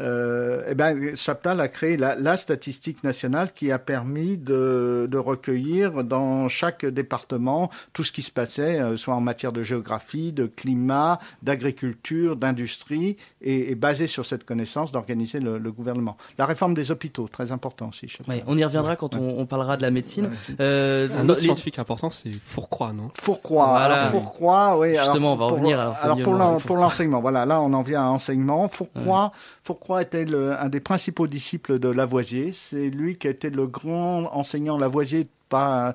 [0.01, 5.19] Euh, eh ben, Chaptal a créé la, la statistique nationale qui a permis de, de
[5.19, 10.33] recueillir dans chaque département tout ce qui se passait, euh, soit en matière de géographie,
[10.33, 16.17] de climat, d'agriculture, d'industrie, et, et basé sur cette connaissance d'organiser le, le gouvernement.
[16.39, 18.07] La réforme des hôpitaux, très important aussi.
[18.29, 20.25] Ouais, on y reviendra quand on, on parlera de la médecine.
[20.25, 20.57] La médecine.
[20.61, 23.11] Euh, Un autre les- scientifique important, c'est Fourcroy, non?
[23.21, 23.67] Fourcroy.
[23.67, 23.85] Voilà.
[24.03, 24.97] Alors, Fourcroy, oui.
[24.97, 26.81] Justement, alors, on va pour- revenir à Alors pour l'enseignement l'en- avec pour Fourcroy.
[26.85, 28.69] l'enseignement, voilà, là on en vient à l'enseignement.
[28.69, 32.53] Fourcroy, Fourcroy était le- un des principaux disciples de Lavoisier.
[32.53, 35.29] C'est lui qui a été le grand enseignant Lavoisier.
[35.49, 35.95] Pas,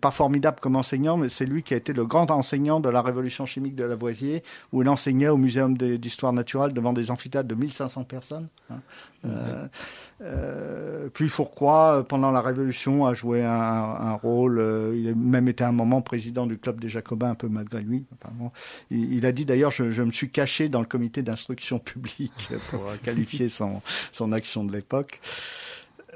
[0.00, 3.00] pas formidable comme enseignant, mais c'est lui qui a été le grand enseignant de la
[3.00, 7.54] révolution chimique de Lavoisier, où il enseignait au Muséum d'histoire naturelle devant des amphithéâtres de
[7.54, 8.48] 1500 personnes.
[8.70, 8.80] hein.
[9.26, 9.66] Euh,
[10.22, 14.62] euh, puis Fourcroy, euh, pendant la Révolution, a joué un, rôle.
[14.94, 18.04] il a même été un moment président du club des Jacobins, un peu malgré lui.
[18.14, 18.50] Enfin,
[18.90, 22.82] il, a dit d'ailleurs, je, je me suis caché dans le comité d'instruction publique pour
[23.02, 23.82] qualifier son,
[24.12, 25.20] son action de l'époque.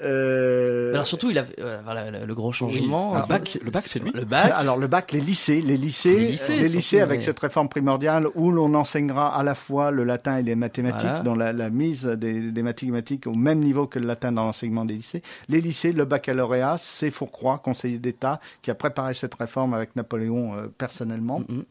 [0.03, 3.15] Euh, Alors surtout, il a euh, voilà, le, gros changement.
[3.15, 4.53] Le bac, le bac, c'est lui Le bac.
[4.55, 7.69] alors le bac, les lycées, les lycées, Les lycées, les surtout, lycées avec cette réforme
[7.69, 11.23] primordiale où l'on enseignera à la fois le latin et les mathématiques, Voilà.
[11.23, 14.85] dans la, la mise des, des mathématiques au même niveau que le latin dans l'enseignement
[14.85, 15.23] des lycées.
[15.49, 20.55] Les lycées, le baccalauréat, c'est Fourcroy, conseiller d'État, qui a préparé cette réforme avec Napoléon
[20.57, 21.41] euh, personnellement.
[21.49, 21.65] Mhm.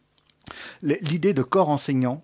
[0.81, 2.23] Les- L'idée de corps enseignant,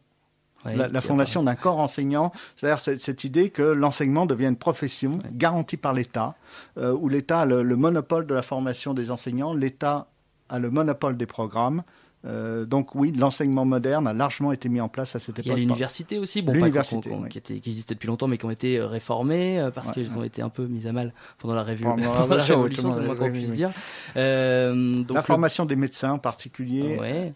[0.66, 5.78] La, fondation d'un corps enseignant, c'est-à-dire cette, cette idée que l'enseignement devient une profession garantie
[5.78, 6.36] par l'État,
[6.78, 10.08] euh, où l'État a le, le monopole de la formation des enseignants, l'État
[10.50, 11.84] a le monopole des programmes.
[12.26, 15.50] Euh, donc oui, l'enseignement moderne a largement été mis en place à cette Il y
[15.50, 15.60] a époque.
[15.60, 17.30] l'université aussi, bon, pas oui.
[17.30, 20.10] qui, était- qui existait depuis longtemps, mais qui ont été euh, réformées parce Ouais, qu'elles
[20.12, 20.18] ouais.
[20.18, 23.14] ont été un peu mises à mal pendant la, Pendant la Révolution, c'est le moins
[23.16, 23.70] oui, qu'on puisse dire.
[24.18, 27.34] Euh, donc la le- formation des médecins en particulier, Ouais.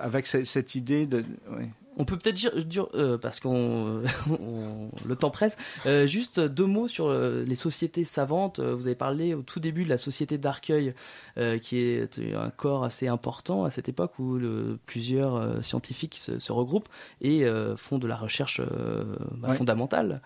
[0.00, 1.24] avec ce- cette idée de...
[1.96, 6.66] On peut peut-être dire, dire, euh, parce qu'on on- le temps presse, euh, juste deux
[6.66, 8.58] mots sur euh, les sociétés savantes.
[8.60, 10.94] Vous avez parlé au tout début de la société d'Arcueil,
[11.62, 16.52] qui est un corps assez important à cette époque où le- plusieurs scientifiques se, se
[16.52, 16.88] regroupent
[17.20, 17.44] et
[17.76, 18.60] font de la recherche
[19.36, 19.56] bah, Ouais.
[19.56, 20.20] fondamentale.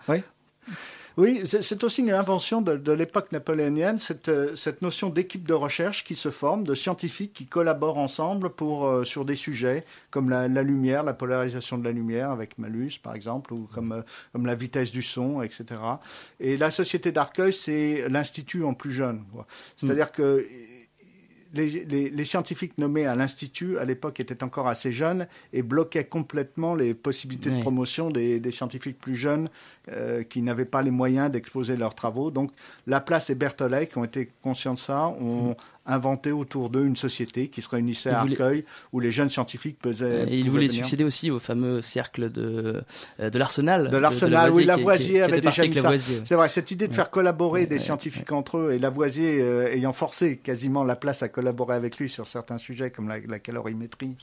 [1.17, 5.53] Oui, c'est aussi une invention de, de l'époque napoléonienne, cette, euh, cette notion d'équipe de
[5.53, 10.29] recherche qui se forme, de scientifiques qui collaborent ensemble pour, euh, sur des sujets comme
[10.29, 14.01] la, la lumière, la polarisation de la lumière avec Malus par exemple, ou comme, euh,
[14.33, 15.65] comme la vitesse du son, etc.
[16.39, 19.23] Et la Société d'Arcueil, c'est l'institut en plus jeune.
[19.75, 20.45] C'est-à-dire que
[21.53, 26.05] les, les- les scientifiques nommés à l'institut à l'époque étaient encore assez jeunes et bloquaient
[26.05, 29.49] complètement les possibilités de promotion des, des scientifiques plus jeunes
[29.91, 32.29] euh, qui n'avaient pas les moyens d'exposer leurs travaux.
[32.31, 32.51] Donc
[32.87, 35.55] Laplace et Berthollet, qui ont été conscients de ça, ont
[35.89, 39.29] inventé autour d'eux une société qui se réunissait à Ils voulaient- Arcueil où les jeunes
[39.29, 40.23] scientifiques pesaient.
[40.29, 40.83] Et il pouvaient voulait venir.
[40.85, 42.81] succéder aussi au fameux cercle de,
[43.19, 43.89] euh, de l'Arsenal.
[43.89, 45.91] De l'Arsenal, oui, Lavoisier avait déjà dit ça.
[46.23, 49.93] C'est vrai, cette idée de faire collaborer des scientifiques entre eux et Lavoisier euh, ayant
[49.93, 54.15] forcé quasiment Laplace à collaborer avec lui sur certains sujets comme la, la calorimétrie,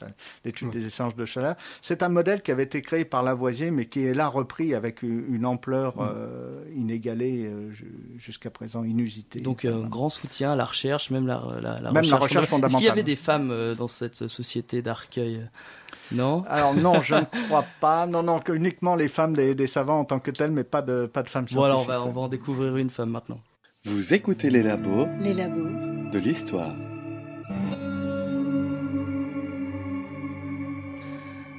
[0.44, 3.86] l'étude des échanges de chaleur, c'est un modèle qui avait été créé par Lavoisier mais
[3.86, 9.40] qui est là repris avec une, ampleur euh, inégalée euh, ju- jusqu'à présent inusitée.
[9.40, 12.22] Donc euh, un grand soutien à la recherche, même la, la, la Même la recherche,
[12.22, 12.90] recherche Est-ce qu'il y fondamentale.
[12.90, 15.46] avait des femmes euh, dans cette société d'Arcueil?
[16.12, 16.42] Non?
[16.46, 18.06] Alors non, je ne crois pas.
[18.06, 20.82] Non, non, que uniquement les femmes des, des savants en tant que telles, mais pas
[20.82, 22.04] de, pas de femmes Bon alors on scientifiques.
[22.04, 23.40] va, on va en découvrir une femme maintenant.
[23.84, 26.10] Vous écoutez les labos Les labos.
[26.12, 26.74] de l'histoire.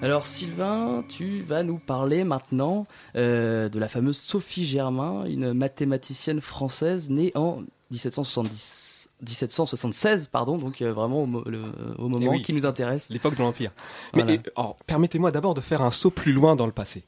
[0.02, 2.86] Alors Sylvain, tu vas nous parler maintenant
[3.16, 10.82] euh, de la fameuse Sophie Germain, une mathématicienne française née en 1770, 1776, pardon, donc
[10.82, 11.62] euh, vraiment au, mo- le-
[11.98, 12.42] au moment oui.
[12.44, 13.10] qui nous intéresse.
[13.10, 13.72] L'époque de l'Empire.
[14.14, 14.38] Voilà.
[14.86, 17.04] permettez-moi d'abord de faire un saut plus loin dans le passé.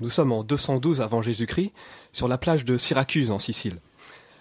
[0.00, 1.72] Nous sommes en 212 avant Jésus-Christ,
[2.12, 3.78] sur la plage de Syracuse en Sicile.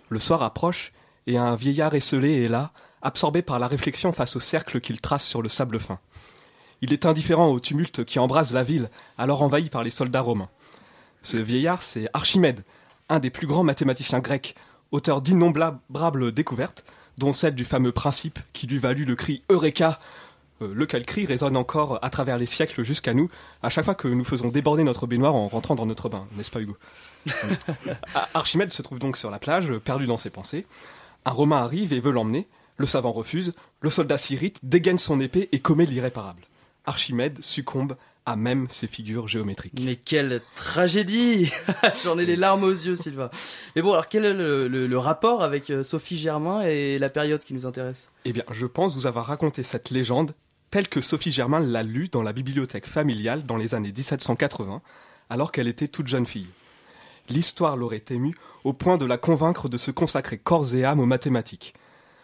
[0.09, 0.91] Le soir approche
[1.25, 5.25] et un vieillard esselé est là, absorbé par la réflexion face au cercle qu'il trace
[5.25, 5.99] sur le sable fin.
[6.81, 10.49] Il est indifférent au tumulte qui embrase la ville, alors envahie par les soldats romains.
[11.23, 12.63] Ce vieillard, c'est Archimède,
[13.09, 14.55] un des plus grands mathématiciens grecs,
[14.91, 16.85] auteur d'innombrables découvertes,
[17.18, 19.99] dont celle du fameux principe qui lui valut le cri Eureka
[20.61, 23.30] euh, lequel cri résonne encore à travers les siècles jusqu'à nous,
[23.61, 26.49] à chaque fois que nous faisons déborder notre baignoire en rentrant dans notre bain, n'est-ce
[26.51, 26.78] pas Hugo?
[28.15, 30.65] Ar- Archimède se trouve donc sur la plage, perdu dans ses pensées.
[31.26, 32.47] Un Romain arrive et veut l'emmener,
[32.78, 36.43] le savant refuse, le soldat s'irrite, dégaine son épée et commet l'irréparable.
[36.86, 37.95] Archimède succombe
[38.28, 39.73] à même ces figures géométriques.
[39.82, 41.51] Mais quelle tragédie
[42.03, 43.30] J'en ai les larmes aux yeux, Sylvain.
[43.75, 47.09] Mais bon, alors quel est le, le- le rapport avec euh, Sophie Germain et la
[47.09, 48.11] période qui nous intéresse?
[48.25, 50.34] Eh bien, je pense vous avoir raconté cette légende
[50.71, 54.82] telle que Sophie Germain l'a lue dans la bibliothèque familiale dans les années 1780,
[55.30, 56.47] alors qu'elle était toute jeune fille.
[57.30, 61.05] L'histoire l'aurait émue au point de la convaincre de se consacrer corps et âme aux
[61.05, 61.73] mathématiques.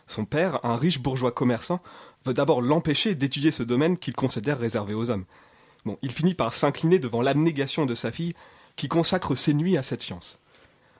[0.08, 1.82] Son père, un riche bourgeois commerçant,
[2.26, 5.24] veut d'abord l'empêcher d'étudier ce domaine qu'il considère réservé aux hommes.
[5.86, 8.34] Bon, il finit par s'incliner devant l'abnégation de sa fille,
[8.76, 10.40] qui consacre ses nuits à cette science.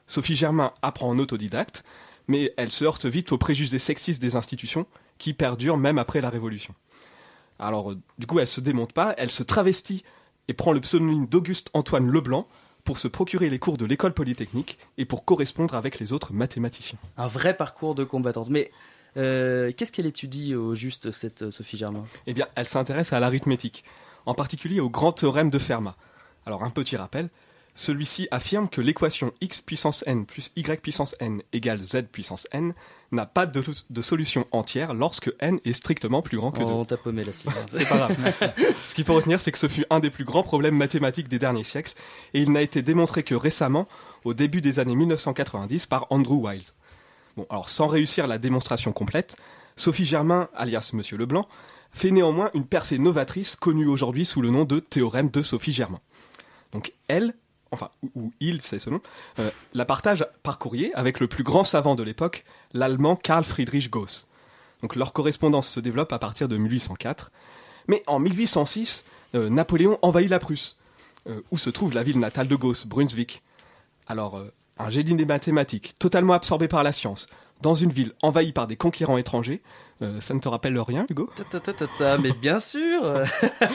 [0.08, 1.84] Sophie Germain apprend en autodidacte,
[2.28, 4.86] mais elle se heurte vite aux préjugés sexistes des institutions,
[5.18, 6.74] qui perdurent même après la Révolution.
[7.60, 10.04] Alors, du coup, elle se démonte pas, elle se travestit
[10.48, 12.48] et prend le pseudonyme d'Auguste Antoine Leblanc
[12.84, 17.00] pour se procurer les cours de l'école polytechnique et pour correspondre avec les autres mathématiciens.
[17.18, 18.50] Un vrai parcours de combattante.
[18.50, 18.72] Mais
[19.16, 22.04] euh, qu'est-ce qu'elle étudie au juste, cette euh, Sophie Germain?
[22.28, 23.86] Eh bien, elle s'intéresse à l'arithmétique,
[24.26, 25.96] en particulier au grand théorème de Fermat.
[26.46, 27.30] Alors, un petit rappel,
[27.76, 32.74] celui-ci affirme que l'équation x puissance n plus y puissance n égale z puissance n
[33.12, 36.66] n'a pas de, de solution entière lorsque n est strictement plus grand que 2.
[36.66, 37.66] Oh, On t'a paumé Sylvain.
[37.72, 38.16] C'est pas grave.
[38.88, 41.40] Ce qu'il faut retenir, c'est que ce fut un des plus grands problèmes mathématiques des
[41.40, 41.94] derniers siècles,
[42.34, 43.88] et il n'a été démontré que récemment,
[44.24, 46.74] au début des années 1990, par Andrew Wiles.
[47.38, 49.36] Bon, alors sans réussir la démonstration complète,
[49.76, 51.48] Sophie Germain, alias Monsieur Leblanc,
[51.94, 56.00] fait néanmoins une percée novatrice connue aujourd'hui sous le nom de théorème de Sophie Germain.
[56.72, 57.36] Donc elle,
[57.72, 59.02] enfin, ou, il, c'est ce nom,
[59.40, 63.90] euh, la partage par courrier avec le plus grand savant de l'époque, l'allemand Karl Friedrich
[63.90, 64.28] Gauss.
[64.82, 67.32] Donc leur correspondance se développe à partir de 1804.
[67.88, 69.04] Mais en 1806,
[69.36, 70.78] euh, Napoléon envahit la Prusse,
[71.30, 73.44] euh, où se trouve la ville natale de Gauss, Brunswick.
[74.08, 74.42] Alors,
[74.78, 77.28] un génie des mathématiques, totalement absorbé par la science,
[77.62, 79.62] dans une ville envahie par des conquérants étrangers,
[80.02, 81.30] euh, ça ne te rappelle rien, Hugo?
[81.36, 83.24] Ta, ta, ta, ta, ta, mais bien sûr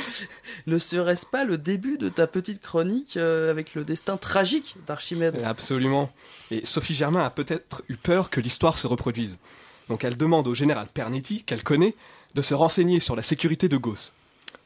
[0.67, 5.41] Ne serait-ce pas le début de ta petite chronique euh, avec le destin tragique d'Archimède?
[5.45, 6.11] Absolument.
[6.51, 9.39] Et Sophie Germain a peut-être eu peur que l'histoire se reproduise.
[9.89, 11.95] Donc elle demande au général Pernetti, qu'elle connaît,
[12.35, 14.13] de se renseigner sur la sécurité de Gauss.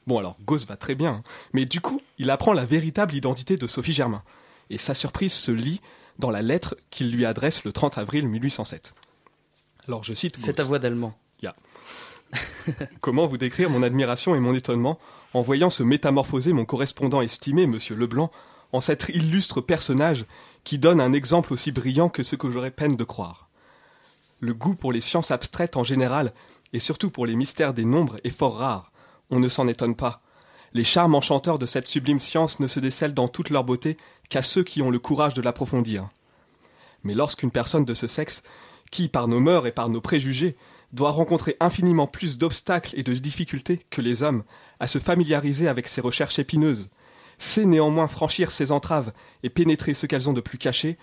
[0.07, 3.57] Bon alors, Gauss va très bien, hein, mais du coup, il apprend la véritable identité
[3.57, 4.23] de Sophie Germain.
[4.69, 5.81] Et sa surprise se lit
[6.19, 8.95] dans la lettre qu'il lui adresse le 30 avril 1807.
[9.89, 10.55] Alors je cite Gauss.
[10.55, 11.15] ta voix d'allemand.
[13.01, 14.99] Comment vous décrire mon admiration et mon étonnement
[15.35, 18.31] en voyant se métamorphoser mon correspondant estimé, Monsieur Leblanc,
[18.73, 20.25] en cet illustre personnage
[20.65, 23.49] qui donne un exemple aussi brillant que ce que j'aurais peine de croire.
[24.41, 26.33] Le goût pour les sciences abstraites en général,
[26.73, 28.93] et surtout pour les mystères des nombres, est fort rare.
[29.31, 30.23] On ne s'en étonne pas.
[30.73, 33.99] Les charmes enchanteurs de cette sublime science ne se décèlent dans toute leur beauté
[34.31, 36.09] qu'à ceux qui ont le courage de l'approfondir.
[37.05, 38.43] Mais lorsqu'une personne de ce sexe,
[38.93, 40.55] qui, par nos mœurs et par nos préjugés,
[40.93, 44.45] doit rencontrer infiniment plus d'obstacles et de difficultés que les hommes
[44.79, 46.91] à se familiariser avec ces recherches épineuses,
[47.39, 49.13] sait néanmoins franchir ces entraves
[49.43, 50.99] et pénétrer ce qu'elles ont de plus caché,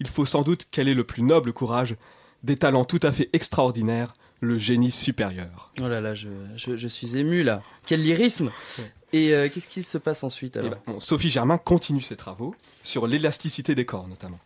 [0.00, 1.96] il faut sans doute qu'elle ait le plus noble courage,
[2.42, 5.72] des talents tout à fait extraordinaires, le génie supérieur.
[5.80, 7.62] Oh là là, je, je, je suis ému là.
[7.86, 8.92] Quel lyrisme Ouais.
[9.12, 12.16] Et euh, qu'est-ce qui se passe ensuite Eh alors ben, bon, Sophie Germain continue ses
[12.16, 14.40] travaux sur l'élasticité des corps notamment.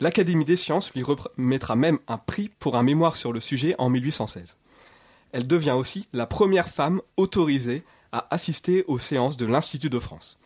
[0.00, 3.90] L'Académie des sciences lui remettra même un prix pour un mémoire sur le sujet en
[3.90, 4.56] 1816.
[5.32, 10.38] Elle devient aussi la première femme autorisée à assister aux séances de l'Institut de France.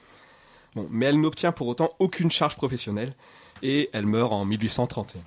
[0.91, 3.15] Mais elle n'obtient pour autant aucune charge professionnelle
[3.63, 5.23] et elle meurt en 1831.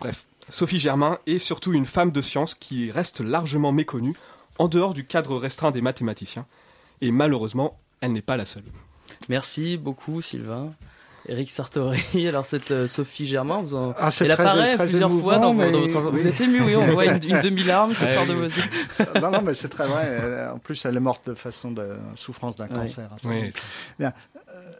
[0.00, 4.14] Bref, Sophie Germain est surtout une femme de science qui reste largement méconnue
[4.58, 6.46] en dehors du cadre restreint des mathématiciens
[7.02, 8.64] et malheureusement, elle n'est pas la seule.
[9.28, 10.72] Merci beaucoup Sylvain.
[11.28, 13.92] Eric Sartori, alors cette euh, Sophie Germain, vous en...
[13.98, 16.12] Ah, elle très- apparaît très plusieurs fois dans, vos- mais- dans votre...
[16.12, 16.20] oui.
[16.22, 18.62] Vous êtes ému, oui, on voit une, une demi-larme qui Ouais, sort de vos yeux.
[19.20, 20.04] non, non, mais c'est très vrai.
[20.22, 23.08] Elle- En plus, elle est morte de façon de souffrance d'un cancer.
[23.20, 23.28] ce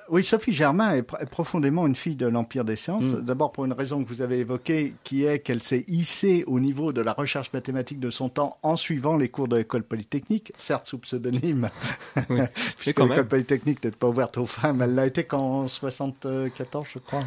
[0.08, 3.04] Oui, Sophie Germain est, pr- est profondément une fille de l'Empire des sciences.
[3.04, 3.20] Mm.
[3.22, 6.92] D'abord pour une raison que vous avez évoquée, qui est qu'elle s'est hissée au niveau
[6.92, 10.86] de la recherche mathématique de son temps en suivant les cours de l'école polytechnique, certes
[10.86, 11.70] sous pseudonyme,
[12.30, 12.40] Oui.
[12.78, 14.80] puisque l'école polytechnique n'était pas ouverte aux femmes.
[14.82, 17.20] Elle l'a été qu'en 74, je crois.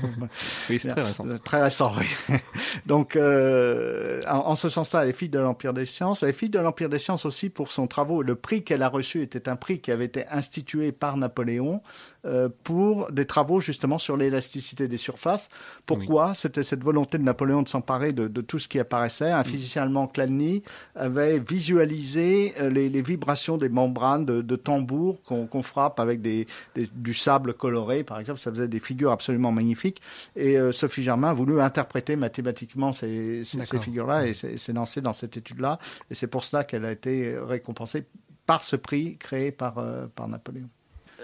[0.70, 1.28] Oui, c'est très récent.
[1.28, 2.36] Euh, Très récent, oui.
[2.86, 6.24] Donc, euh, en, en ce sens-là, elle est fille de l'Empire des sciences.
[6.24, 8.22] Elle est fille de l'Empire des sciences aussi pour son travaux.
[8.22, 11.82] Le prix qu'elle a reçu était un prix qui avait été institué par Napoléon
[12.26, 15.50] euh, pour des travaux justement sur l'élasticité des surfaces.
[15.86, 19.32] Pourquoi C'était cette volonté de Napoléon de s'emparer de, de tout ce qui apparaissait?
[19.32, 20.64] Un physicien allemand, Chladni,
[20.96, 26.46] avait visualisé euh, les, les vibrations des membranes de, de tambours qu'on frappe avec des,
[26.76, 28.40] des- du sable coloré, par exemple.
[28.40, 30.02] Ça faisait des figures absolument magnifiques.
[30.36, 33.84] Et euh, Sophie Germain a voulu interpréter mathématiquement ces, ces- ces D'accord.
[33.84, 35.80] figures-là et s'est s'est lancée dans cette étude-là.
[36.12, 38.06] Et c'est pour cela qu'elle a été récompensée
[38.46, 40.70] par ce prix créé par, euh, par Napoléon.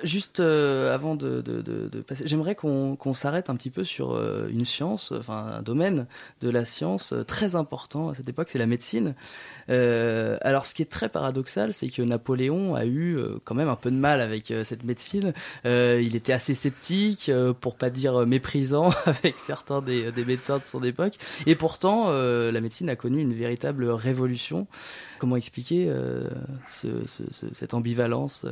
[0.04, 4.14] Juste euh, avant de, de, de, de passer, j'aimerais qu'on s'arrête un petit peu sur
[4.14, 6.06] euh, une science, enfin un domaine
[6.42, 9.16] de la science euh, très important à cette époque, c'est la médecine.
[9.70, 13.70] Euh, alors, ce qui est très paradoxal, c'est que Napoléon a eu euh, quand même
[13.70, 15.34] un peu de mal avec euh, cette médecine.
[15.66, 17.32] Il était assez sceptique,
[17.62, 21.16] pour pas dire méprisant, avec certains des, des médecins de son époque.
[21.46, 24.68] Et pourtant, la médecine a connu une véritable révolution.
[25.20, 25.92] Comment expliquer
[26.70, 28.46] ce, ce, ce- cette ambivalence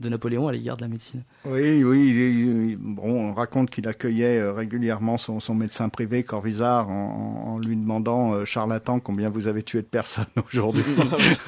[0.00, 2.08] de Napoléon à l'égard de la médecine Oui, oui.
[2.08, 7.54] il- il- bon, on raconte qu'il accueillait euh, régulièrement son, son médecin privé, Corvisart, en,
[7.54, 10.82] en lui demandant euh, charlatan combien vous avez tué de personnes aujourd'hui.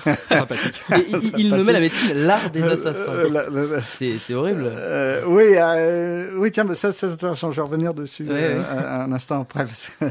[0.29, 0.83] Sympathique.
[0.97, 3.11] Et il, il nommait la médecine l'art des assassins.
[3.13, 4.65] Euh, la- la- la- C'est c'est horrible.
[4.67, 8.63] Euh, oui, euh, oui, tiens, mais ça, ça, ça, je vais revenir dessus euh.
[8.63, 9.65] Un, un instant après.
[9.65, 10.05] parce que,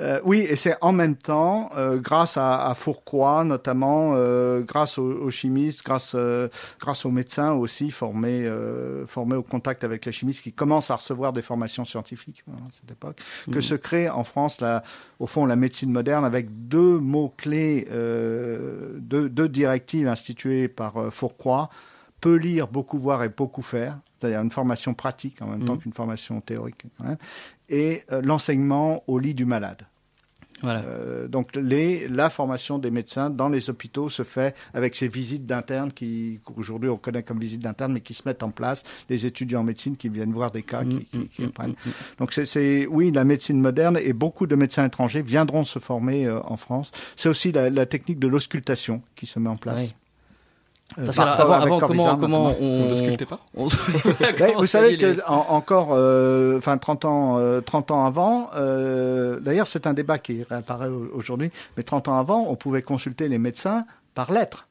[0.00, 4.98] euh, oui, et c'est en même temps, euh, grâce à, à Fourcroy notamment, euh, grâce
[4.98, 6.48] aux, aux chimistes, grâce, euh,
[6.80, 10.96] grâce aux médecins aussi formés, euh, formés au contact avec les chimistes, qui commencent à
[10.96, 13.18] recevoir des formations scientifiques hein, à cette époque,
[13.50, 13.62] que Mhm.
[13.62, 14.82] se crée en France, la,
[15.18, 20.96] au fond, la médecine moderne avec deux mots clés, euh, deux, deux directives instituées par
[20.96, 21.68] euh, Fourcroy
[22.20, 25.80] peu lire, beaucoup voir et beaucoup faire, c'est-à-dire une formation pratique en même temps Mhm.
[25.80, 27.18] qu'une formation théorique, même,
[27.68, 29.82] et euh, l'enseignement au lit du malade.
[30.64, 30.80] Voilà.
[30.80, 35.46] Euh, donc les, la formation des médecins dans les hôpitaux se fait avec ces visites
[35.46, 39.26] d'internes qui qu'aujourd'hui on connaît comme visites d'internes, mais qui se mettent en place, les
[39.26, 41.70] étudiants en médecine qui viennent voir des cas, qui, Mm, qui- mm, qui mm, apprennent.
[41.70, 41.92] mm, mm.
[42.18, 46.40] Donc c'est- oui la médecine moderne et beaucoup de médecins étrangers viendront se former euh,
[46.44, 46.90] en France.
[47.14, 49.80] C'est aussi la, la technique de l'auscultation qui se met en place.
[49.80, 49.88] Ouais.
[50.98, 52.44] Euh, Parce par- que avant, avant, comment, Corvisart, comment.
[52.60, 53.66] On on, ne sculptait pas on
[54.36, 58.04] comment vous savez est, les- que en- encore, euh, enfin 30 ans, euh, 30 ans
[58.06, 62.54] avant, euh, d'ailleurs c'est un débat qui réapparaît au- aujourd'hui, mais 30 ans avant, on
[62.54, 64.68] pouvait consulter les médecins par lettre.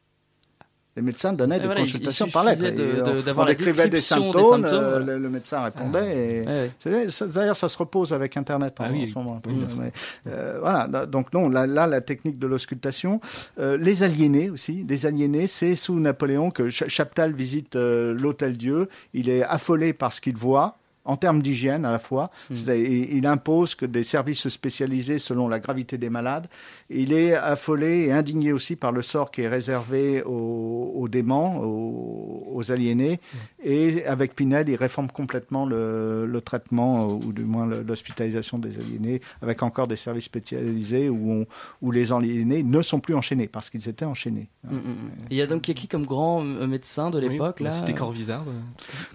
[0.96, 2.62] Les médecins donnaient Et des voilà, consultations par lettre.
[2.62, 5.06] de- de- on- d'avoir on la décrivait des description des symptômes, symptômes, euh, voilà.
[5.14, 6.00] le, le médecin répondait.
[6.02, 6.72] Ouais, ouais.
[6.80, 9.42] c'est- ça- D'ailleurs, ça se repose avec Internet en, Ah oui, en ce moment.
[9.48, 9.66] oui.
[9.80, 9.92] Mais,
[10.28, 10.88] euh, voilà.
[11.08, 13.20] Donc non, là, là, la technique de l'auscultation,
[13.60, 14.86] euh, les aliénés aussi.
[14.88, 18.88] Les aliénés, c'est sous Napoléon que Ch- Chaptal visite euh, l'Hôtel Dieu.
[19.16, 20.78] Il est affolé par ce qu'il voit.
[21.06, 22.56] En termes d'hygiène, à la fois, Mm.
[22.56, 26.48] C'est-à-dire, il, il impose que des services spécialisés selon la gravité des malades.
[26.90, 31.60] Il est affolé et indigné aussi par le sort qui est réservé aux, aux déments,
[31.60, 33.20] aux, aux aliénés.
[33.64, 39.20] Et avec Pinel, il réforme complètement le, le traitement, ou du moins l'hospitalisation des aliénés,
[39.42, 41.46] avec encore des services spécialisés où, on-
[41.82, 44.50] où les aliénés ne sont plus enchaînés, parce qu'ils étaient enchaînés.
[44.64, 44.96] Mm, mm, mm.
[45.32, 47.96] Il y a donc qui comme grand euh, médecin de l'époque Oui, là C'était euh,
[47.96, 48.44] Corvisart.
[48.48, 48.52] euh,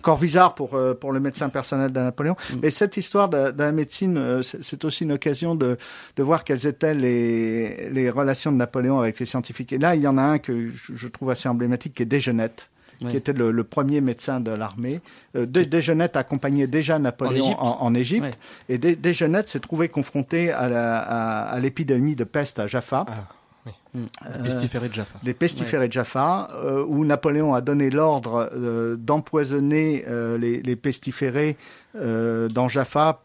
[0.02, 2.34] Corvisart pour, pour le médecin personnel de Napoléon.
[2.52, 2.56] Mm.
[2.62, 5.76] Mais cette histoire de, de la médecine, euh, c'est aussi une occasion de,
[6.16, 9.72] de voir quelles étaient les, les relations de Napoléon avec les scientifiques.
[9.72, 12.06] Et là, il y en a un que je, je trouve assez emblématique, qui est
[12.06, 12.68] Desgenette.
[13.00, 13.10] Ouais.
[13.12, 15.00] qui était le, le premier médecin de l'armée.
[15.36, 15.46] Euh,
[16.14, 17.60] accompagnait déjà Napoléon Égypte.
[17.60, 18.36] en, en Égypte.
[18.68, 23.06] Et Dé- Desgenette s'est trouvé confronté à la- à- à l'épidémie de peste à Jaffa.
[23.08, 23.28] Ah,
[23.94, 24.00] oui.
[24.00, 24.06] Mm.
[24.26, 25.18] Euh, Pestiféré de Jaffa.
[25.22, 30.76] des pestiférés de Jaffa, euh, où Napoléon a donné l'ordre euh, d'empoisonner euh, les, les
[30.76, 31.56] pestiférés
[31.94, 33.22] dans Jaffa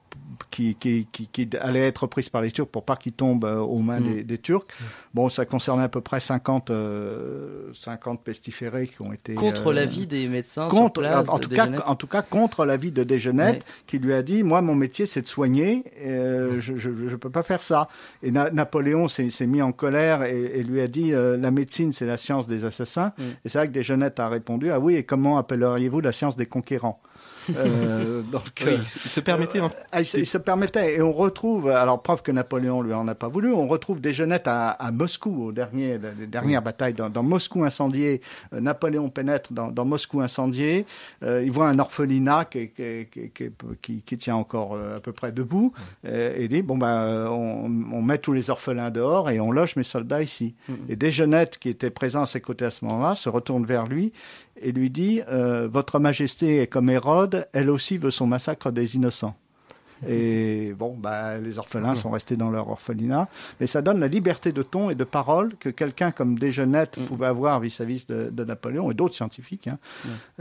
[0.51, 3.57] qui, qui, qui, qui allaient être prises par les Turcs pour pas qu'ils tombent euh,
[3.59, 4.13] aux mains Mm.
[4.13, 4.65] des, des Turcs.
[5.13, 9.34] Bon, ça concernait à peu près 50, euh, 50 pestiférés qui ont été...
[9.36, 12.65] contre euh, l'avis des médecins contre, sur place en, tout cas, en tout cas, contre
[12.65, 13.59] l'avis de Desgenette, Ouais.
[13.88, 17.43] qui lui a dit, moi, mon métier, c'est de soigner, euh, je, je peux pas
[17.43, 17.88] faire ça.
[18.21, 21.91] Et Na- Napoléon s'est mis en colère et, et lui a dit, euh, la médecine,
[21.91, 23.13] c'est la science des assassins.
[23.17, 23.21] Mm.
[23.45, 26.45] Et c'est vrai que Desgenette a répondu, ah oui, et comment appelleriez-vous la science des
[26.45, 27.01] conquérants?
[27.55, 29.59] Euh, donc, Oui, euh, il, se- permettait.
[29.59, 29.69] hein.
[29.91, 30.95] ah, il, se, il se permettait.
[30.95, 34.13] Et on retrouve, alors preuve que Napoléon lui en a pas voulu, on retrouve des
[34.13, 38.21] jeunettes à, à Moscou, au dernier, les dernières batailles dans, dans Moscou incendié.
[38.53, 40.85] Euh, Napoléon pénètre dans, dans Moscou incendié.
[41.23, 43.49] Euh, il voit un orphelinat qui, qui, qui, qui,
[43.81, 45.73] qui- qui tient encore euh, à peu près debout.
[46.05, 49.51] Euh, et il dit, bon, ben, on, on met tous les orphelins dehors et on
[49.51, 50.55] loge mes soldats ici.
[50.89, 53.87] Et des jeunettes qui étaient présents à ses côtés à ce moment-là se retournent vers
[53.87, 54.11] lui
[54.61, 58.95] et lui dit euh, Votre Majesté est comme Hérode, elle aussi veut son massacre des
[58.95, 59.35] innocents.
[60.07, 63.29] Et bon, bah, les orphelins sont restés dans leur orphelinat.
[63.59, 67.05] Mais ça donne la liberté de ton et de parole que quelqu'un comme Desgenette Mm.
[67.05, 69.77] pouvait avoir vis-à-vis de, de Napoléon et d'autres scientifiques, hein.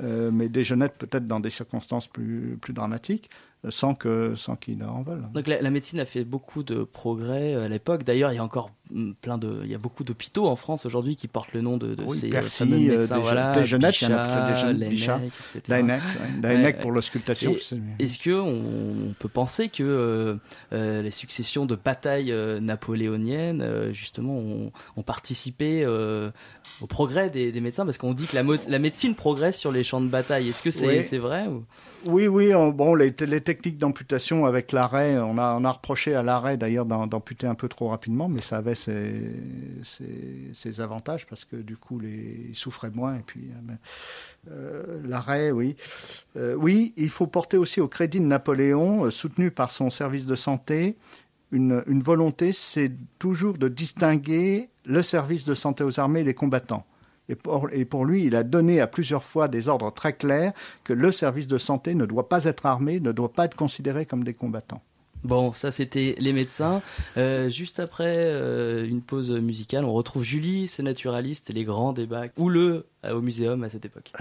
[0.02, 3.30] Euh, mais Desgenette peut-être dans des circonstances plus, plus dramatiques.
[3.68, 5.24] Sans que sans qu'ils en veulent.
[5.32, 8.02] Donc la, la, médecine a fait beaucoup de progrès à l'époque.
[8.02, 8.70] D'ailleurs, il y a encore
[9.20, 11.94] plein de, il y a beaucoup d'hôpitaux en France aujourd'hui qui portent le nom de,
[11.94, 13.16] de oui, ces Percy, fameux médecins.
[13.16, 14.00] des, voilà, des jeunettes,
[15.68, 17.54] Laennec, pour l'auscultation.
[17.98, 20.36] Est-ce que on, on, peut penser que euh,
[20.72, 26.30] euh, les successions de batailles euh, napoléoniennes, euh, justement, ont, ont participé euh,
[26.80, 27.84] au progrès des, des médecins?
[27.84, 30.48] Parce qu'on dit que la, la, médecine progresse sur les champs de bataille.
[30.48, 31.18] Est-ce que c'est oui.
[31.18, 31.64] vrai ou...
[32.04, 32.54] Oui, oui.
[32.54, 37.54] On, bon, les, techniques d'amputation avec l'arrêt, on a, reproché à l'arrêt d'ailleurs d'amputer un
[37.54, 43.16] peu trop rapidement, mais ça avait ses, avantages parce que du coup, ils souffraient moins.
[43.16, 43.50] Et puis,
[44.50, 45.76] euh, l'arrêt, oui.
[46.36, 50.26] Euh, oui, il faut porter aussi au crédit de Napoléon, euh, soutenu par son service
[50.26, 50.96] de santé,
[51.52, 56.34] une, une volonté, c'est toujours de distinguer le service de santé aux armées et les
[56.34, 56.86] combattants.
[57.72, 60.52] Et pour, lui, il a donné à plusieurs fois des ordres très clairs
[60.84, 64.06] que le service de santé ne doit pas être armé, ne doit pas être considéré
[64.06, 64.82] comme des combattants.
[65.24, 66.82] Bon, ça c'était les médecins.
[67.16, 71.92] Euh, juste après euh, une pause musicale, on retrouve Julie, ses naturalistes et les grands
[71.92, 74.12] débats houleux au muséum à cette époque.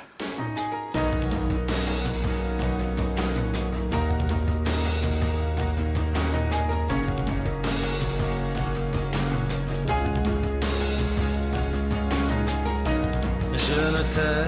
[13.64, 14.44] Je ne t'ai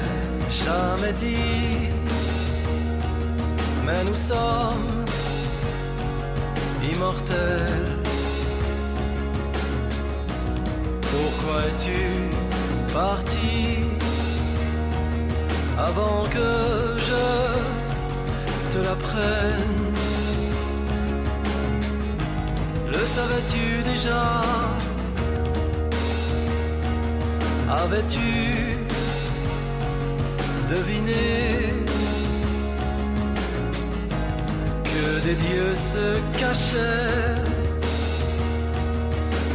[0.66, 1.90] jamais dit,
[3.86, 5.06] mais nous sommes
[6.92, 7.98] immortels.
[11.12, 12.04] Pourquoi es-tu
[12.94, 13.86] parti
[15.78, 16.50] avant que
[17.08, 17.26] je
[18.72, 19.94] te l'apprenne?
[22.88, 24.42] Le savais-tu déjà?
[27.70, 28.73] Avais-tu
[30.76, 31.70] deviné
[34.84, 36.08] que des dieux se
[36.40, 37.42] cachaient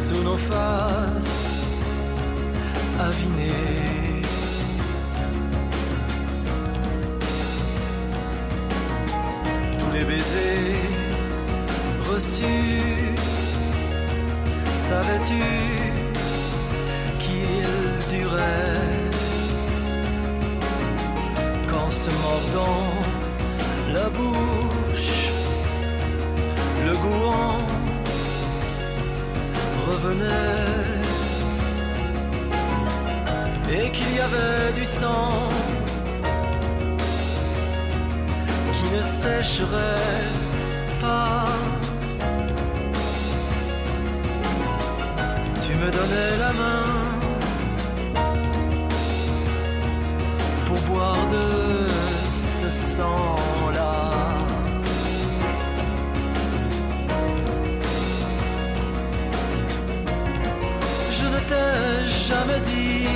[0.04, 1.38] sous nos faces
[3.08, 4.22] avinées.
[9.78, 10.86] Tous les baisers
[12.10, 13.14] reçus,
[14.88, 15.57] savais-tu
[22.38, 22.84] mordant
[23.92, 25.30] la bouche,
[26.86, 27.58] le goût
[29.88, 30.78] revenait
[33.76, 35.32] et qu'il y avait du sang
[38.74, 40.26] qui ne sécherait
[41.00, 41.44] pas.
[45.64, 47.08] Tu me donnais la main
[50.66, 51.87] pour boire de
[52.98, 53.04] Je
[61.24, 63.06] ne t'ai jamais dit,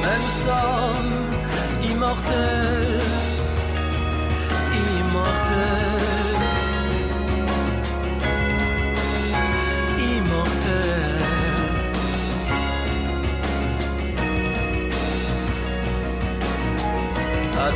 [0.00, 1.14] mais nous sommes
[1.90, 3.04] immortels.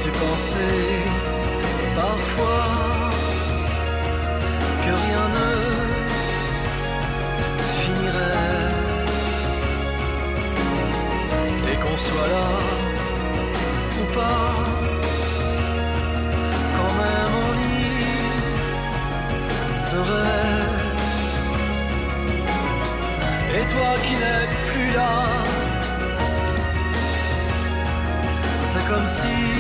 [0.00, 0.68] As-tu pensé
[1.96, 3.10] parfois
[4.84, 5.50] que rien ne
[7.80, 8.68] finirait?
[11.72, 12.50] Et qu'on soit là
[14.00, 14.50] ou pas
[16.76, 17.90] quand même on y
[19.90, 20.66] serait.
[23.56, 25.12] Et toi qui n'es plus là
[28.70, 29.57] c'est comme si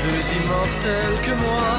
[0.00, 1.70] plus immortel que moi.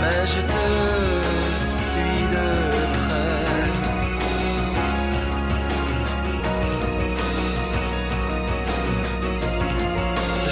[0.00, 0.66] Mais je te
[1.58, 2.48] suis de
[2.98, 3.44] près.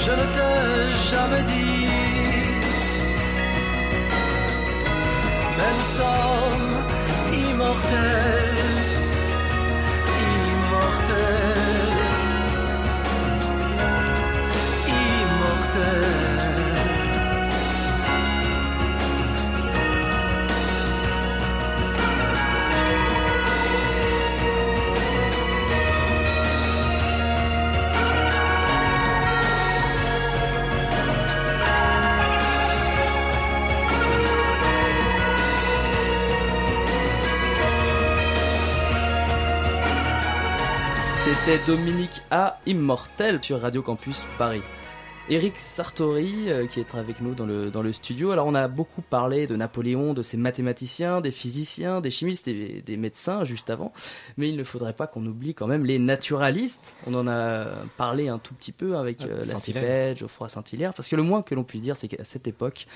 [0.05, 0.59] Je ne t'ai
[1.11, 1.89] jamais dit,
[5.57, 6.77] mais nous sommes
[11.09, 11.46] immortel,
[41.47, 42.59] C'était Dominique A.
[42.67, 44.63] Immortel sur Radio Campus Paris.
[45.29, 48.31] Eric Sartori euh, qui est avec nous dans le, dans le studio.
[48.31, 52.81] Alors on a beaucoup parlé de Napoléon, de ses mathématiciens, des physiciens, des chimistes et
[52.87, 53.93] des médecins juste avant,
[54.37, 56.95] mais il ne faudrait pas qu'on oublie quand même les naturalistes.
[57.09, 57.67] On en a
[57.97, 61.43] parlé un tout petit peu avec euh, la Cipède, Geoffroy Saint-Hilaire, parce que le moins
[61.43, 62.87] que l'on puisse dire c'est qu'à cette époque,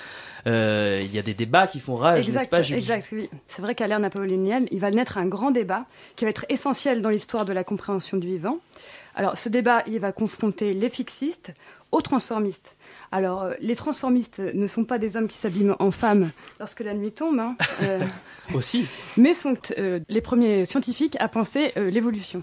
[0.46, 2.78] euh, il y a des débats qui font rage, n'est-ce pas Julie?
[2.78, 3.28] Exact, oui.
[3.48, 7.02] C'est vrai qu'à l'ère napoléonienne, il va naître un grand débat qui va être essentiel
[7.02, 8.60] dans l'histoire de la compréhension du vivant.
[9.14, 11.52] Alors, ce débat, il va confronter les fixistes
[11.92, 12.76] aux transformistes.
[13.12, 16.94] Alors, euh, les transformistes ne sont pas des hommes qui s'abîment en femmes lorsque la
[16.94, 17.38] nuit tombe.
[17.38, 18.00] Hein, euh,
[18.54, 18.86] Aussi.
[19.16, 22.42] Mais sont euh, les premiers scientifiques à penser l'évolution.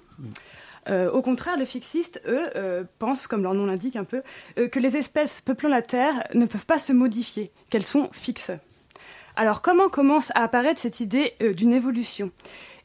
[0.90, 4.22] au contraire, les fixistes, eux, pensent, comme leur nom l'indique un peu,
[4.56, 8.52] que les espèces peuplant la Terre ne peuvent pas se modifier, qu'elles sont fixes.
[9.36, 12.32] Alors, comment commence à apparaître cette idée d'une évolution?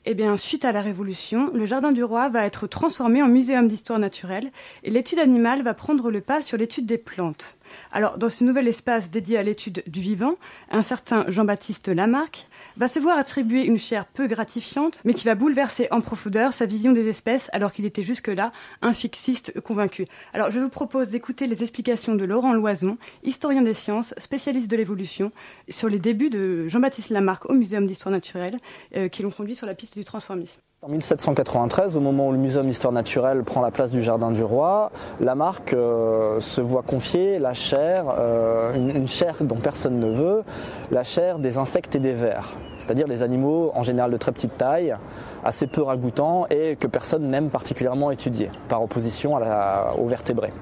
[0.05, 3.69] Eh bien, suite à la Révolution, le Jardin du Roi va être transformé en muséum
[3.69, 4.51] d'histoire naturelle
[4.83, 7.57] et l'étude animale va prendre le pas sur l'étude des plantes.
[7.93, 10.35] Alors, dans ce nouvel espace dédié à l'étude du vivant,
[10.71, 15.35] un certain Jean-Baptiste Lamarck va se voir attribuer une chair peu gratifiante, mais qui va
[15.35, 18.53] bouleverser en profondeur sa vision des espèces, alors qu'il était jusque-là
[18.83, 20.07] un fixiste convaincu.
[20.33, 24.77] Alors, je vous propose d'écouter les explications de Laurent Loison, historien des sciences, spécialiste de
[24.77, 25.33] l'évolution,
[25.69, 28.57] sur les débuts de Jean-Baptiste Lamarck au Muséum d'histoire naturelle,
[28.97, 30.61] euh, qui l'ont conduit sur la piste du transformisme.
[30.85, 34.43] En 1793, au moment où le Muséum d'histoire naturelle prend la place du Jardin du
[34.43, 40.43] Roi, Lamarck euh, se voit confier la chair, euh, une, chair dont personne ne veut,
[40.91, 44.59] la chair des insectes et des vers, c'est-à-dire les animaux en général de très petite
[44.59, 44.97] taille,
[45.45, 50.53] assez peu ragoûtants et que personne n'aime particulièrement étudier, par opposition aux vertébrés.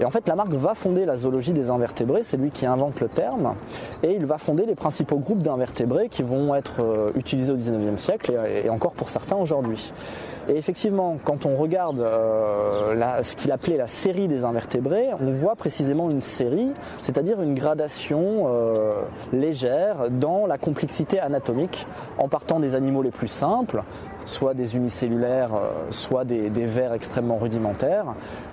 [0.00, 3.08] Et en fait, Lamarck va fonder la zoologie des invertébrés, c'est lui qui invente le
[3.08, 3.54] terme,
[4.02, 8.00] et il va fonder les principaux groupes d'invertébrés qui vont être euh, utilisés au XIXe
[8.00, 8.32] siècle
[8.64, 9.92] et encore pour certains aujourd'hui.
[10.48, 15.56] Et effectivement, quand on regarde euh, ce qu'il appelait la série des invertébrés, on voit
[15.56, 16.72] précisément une série,
[17.02, 21.86] c'est-à-dire une gradation euh, légère dans la complexité anatomique,
[22.16, 23.82] en partant des animaux les plus simples,
[24.24, 28.06] soit des unicellulaires, euh, soit des, vers extrêmement rudimentaires,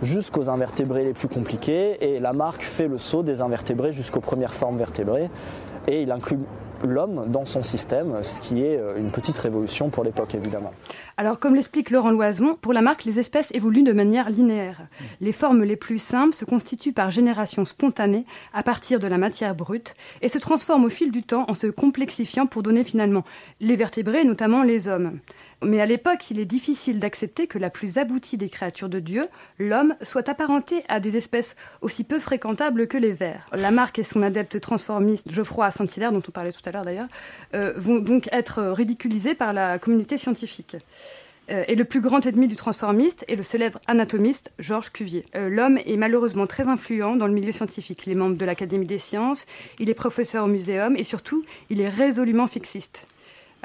[0.04, 1.98] jusqu'aux invertébrés les plus compliqués.
[2.04, 5.30] Et Lamarck fait le saut des invertébrés jusqu'aux premières formes vertébrées.
[5.88, 6.40] Et il inclut
[6.86, 10.72] l'homme dans son système, ce qui est euh, une petite révolution pour l'époque évidemment.
[11.18, 14.82] Alors comme l'explique Laurent Loison, pour Lamarck, les espèces évoluent de manière linéaire.
[15.22, 19.56] Les formes les plus simples se constituent par génération spontanée à partir de la matière
[19.56, 23.24] brute et se transforment au fil du temps en se complexifiant pour donner finalement
[23.60, 25.20] les vertébrés, notamment les hommes.
[25.64, 29.28] Mais à l'époque, il est difficile d'accepter que la plus aboutie des créatures de Dieu,
[29.60, 33.46] l'homme, soit apparenté à des espèces aussi peu fréquentables que les vers.
[33.54, 37.08] Lamarck et son adepte transformiste Geoffroy Saint-Hilaire, dont on parlait tout à l'heure d'ailleurs,
[37.54, 40.78] euh, vont donc être ridiculisés par la communauté scientifique.
[41.52, 45.26] Euh, et le plus grand ennemi du transformiste est le célèbre anatomiste Georges Cuvier.
[45.36, 48.06] Euh, l'homme est malheureusement très influent dans le milieu scientifique.
[48.08, 49.46] Il est membre de l'Académie des sciences,
[49.80, 53.08] il est professeur au muséum et surtout, il est résolument fixiste.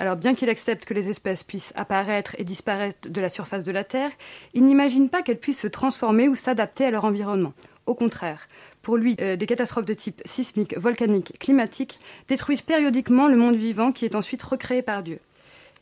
[0.00, 3.70] Alors bien qu'il accepte que les espèces puissent apparaître et disparaître de la surface de
[3.70, 4.10] la Terre,
[4.54, 7.52] il n'imagine pas qu'elles puissent se transformer ou s'adapter à leur environnement.
[7.84, 8.48] Au contraire,
[8.80, 11.98] pour lui, euh, des catastrophes de type sismique, volcanique, climatique
[12.28, 15.18] détruisent périodiquement le monde vivant qui est ensuite recréé par Dieu.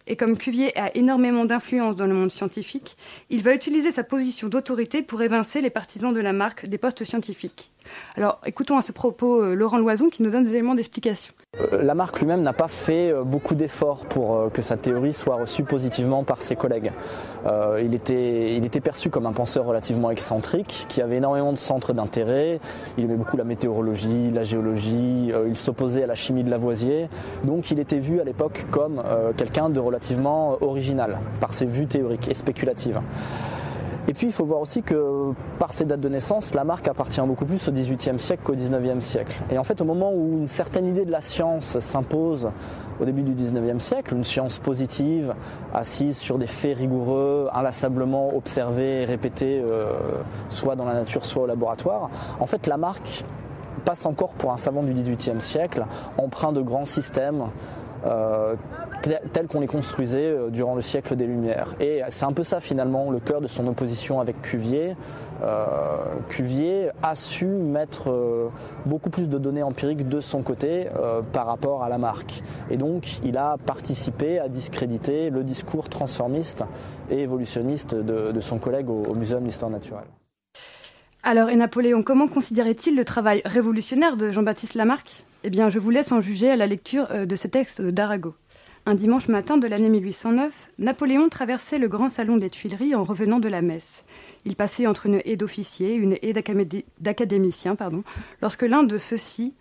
[0.09, 2.97] Et comme Cuvier a énormément d'influence dans le monde scientifique,
[3.31, 7.05] il va utiliser sa position d'autorité pour évincer les partisans de la marque des postes
[7.05, 7.71] scientifiques.
[8.16, 11.33] Alors écoutons à ce propos euh, Laurent Loison qui nous donne des éléments d'explication.
[11.57, 15.65] Euh, Lamarck lui-même n'a pas fait euh, beaucoup d'efforts pour que sa théorie soit reçue
[15.65, 16.93] positivement par ses collègues.
[17.81, 21.95] il, était, il était perçu comme un penseur relativement excentrique, qui avait énormément de centres
[21.95, 22.61] d'intérêt.
[22.99, 27.09] Il aimait beaucoup la météorologie, la géologie, il s'opposait à la chimie de Lavoisier.
[27.45, 29.03] Donc il était vu à l'époque comme
[29.37, 33.01] quelqu'un de relativement original par ses vues théoriques et spéculatives.
[34.09, 37.21] Et puis il faut voir aussi que par ces dates de naissance, la marque appartient
[37.21, 39.37] beaucoup plus au XVIIIe siècle qu'au XIXe siècle.
[39.51, 42.49] Et en fait, au moment où une certaine idée de la science s'impose
[43.01, 45.35] au début du XIXe siècle, une science positive,
[45.75, 49.93] assise sur des faits rigoureux, inlassablement observés et répétés, euh,
[50.49, 52.09] soit dans la nature, soit au laboratoire,
[52.41, 53.25] en fait, la marque
[53.85, 55.85] passe encore pour un savant du XVIIIe siècle,
[56.17, 57.45] empreint de grands systèmes,
[58.07, 58.55] euh,
[59.33, 61.75] tels qu'on les construisait euh, durant le siècle des Lumières.
[61.81, 64.97] Et c'est un peu ça finalement le cœur de son opposition avec Cuvier.
[65.43, 65.67] Euh,
[66.29, 68.51] Cuvier a su mettre
[68.87, 70.89] beaucoup plus de données empiriques de son côté
[71.33, 72.43] par rapport à la marque.
[72.71, 76.65] Et donc il a participé à discréditer le discours transformiste
[77.11, 80.09] et évolutionniste de, son collègue au, au Muséum d'histoire naturelle.
[81.23, 85.91] Alors, et Napoléon, comment considérait-il le travail révolutionnaire de Jean-Baptiste Lamarck eh bien, je vous
[85.91, 88.35] laisse en juger à la lecture euh, de ce texte d'Arago.
[88.89, 93.39] Un dimanche matin de l'année 1809, Napoléon traversait le grand salon des Tuileries en revenant
[93.39, 94.07] de la messe.
[94.47, 98.03] Il passait entre une haie d'officiers et une haie d'académiciens, pardon,
[98.41, 99.53] lorsque l'un de ceux-ci,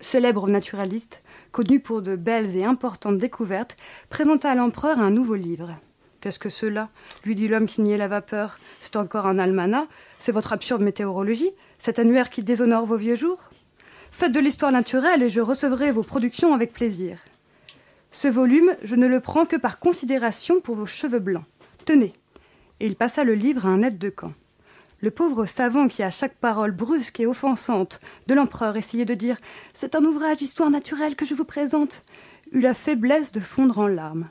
[0.00, 1.22] célèbre naturaliste,
[1.52, 3.76] connu pour de belles et importantes découvertes,
[4.10, 5.76] présenta à l'empereur un nouveau livre.
[6.20, 6.88] Qu'est-ce que cela?
[7.24, 8.58] lui dit l'homme qui niait la vapeur.
[8.80, 9.86] C'est encore un almanach?
[10.18, 11.52] C'est votre absurde météorologie?
[11.78, 13.50] Cet annuaire qui déshonore vos vieux jours?
[14.10, 17.18] Faites de l'histoire naturelle et je recevrai vos productions avec plaisir.
[18.14, 21.42] Ce volume, je ne le prends que par considération pour vos cheveux blancs.
[21.84, 22.12] Tenez.
[22.78, 24.32] Et il passa le livre à un aide de camp.
[25.00, 27.98] Le pauvre savant qui, à chaque parole brusque et offensante
[28.28, 29.36] de l'empereur, essayait de dire
[29.74, 32.04] C'est un ouvrage d'histoire naturelle que je vous présente,
[32.52, 34.28] eut la faiblesse de fondre en larmes.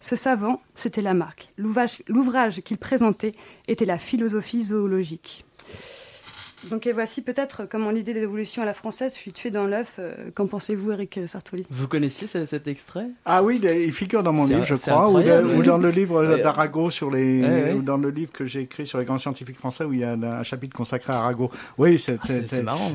[0.00, 1.50] Ce savant, c'était Lamarck.
[1.56, 3.32] L'ouvrage qu'il présentait
[3.68, 5.44] était la philosophie zoologique.
[6.68, 9.94] Donc et voici peut-être comment l'idée d'évolution à la française fut tuée dans l'œuf.
[9.98, 11.66] Euh, qu'en pensez-vous, Eric Sartoli?
[11.70, 13.06] Vous connaissiez cet extrait?
[13.24, 17.10] Ah oui, il figure dans mon livre, je crois, ou, dans le livre d'Arago sur
[17.10, 20.00] les, ou dans le livre que j'ai écrit sur les grands scientifiques français où il
[20.00, 21.50] y a un, chapitre consacré à Arago.
[21.78, 22.92] Oui, c'est ah, marrant.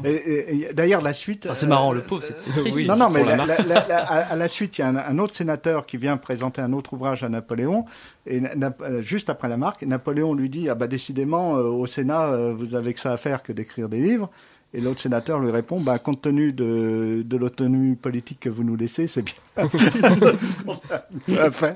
[0.73, 1.47] D'ailleurs, la suite.
[1.53, 2.87] c'est marrant, le pauvre, c'est triste.
[2.87, 6.61] non, non, mais à, la suite, il y a un, autre sénateur qui vient présenter
[6.61, 7.85] un autre ouvrage à Napoléon
[8.27, 12.23] et euh, juste après la marque, Napoléon lui dit Ah bah décidément, euh, au Sénat,
[12.23, 14.29] euh, vous avez que ça à faire que d'écrire des livres.
[14.75, 18.75] Et l'autre sénateur lui répond bah, compte tenu de, de l'autonomie politique que vous nous
[18.75, 19.35] laissez, c'est bien.
[21.41, 21.75] enfin,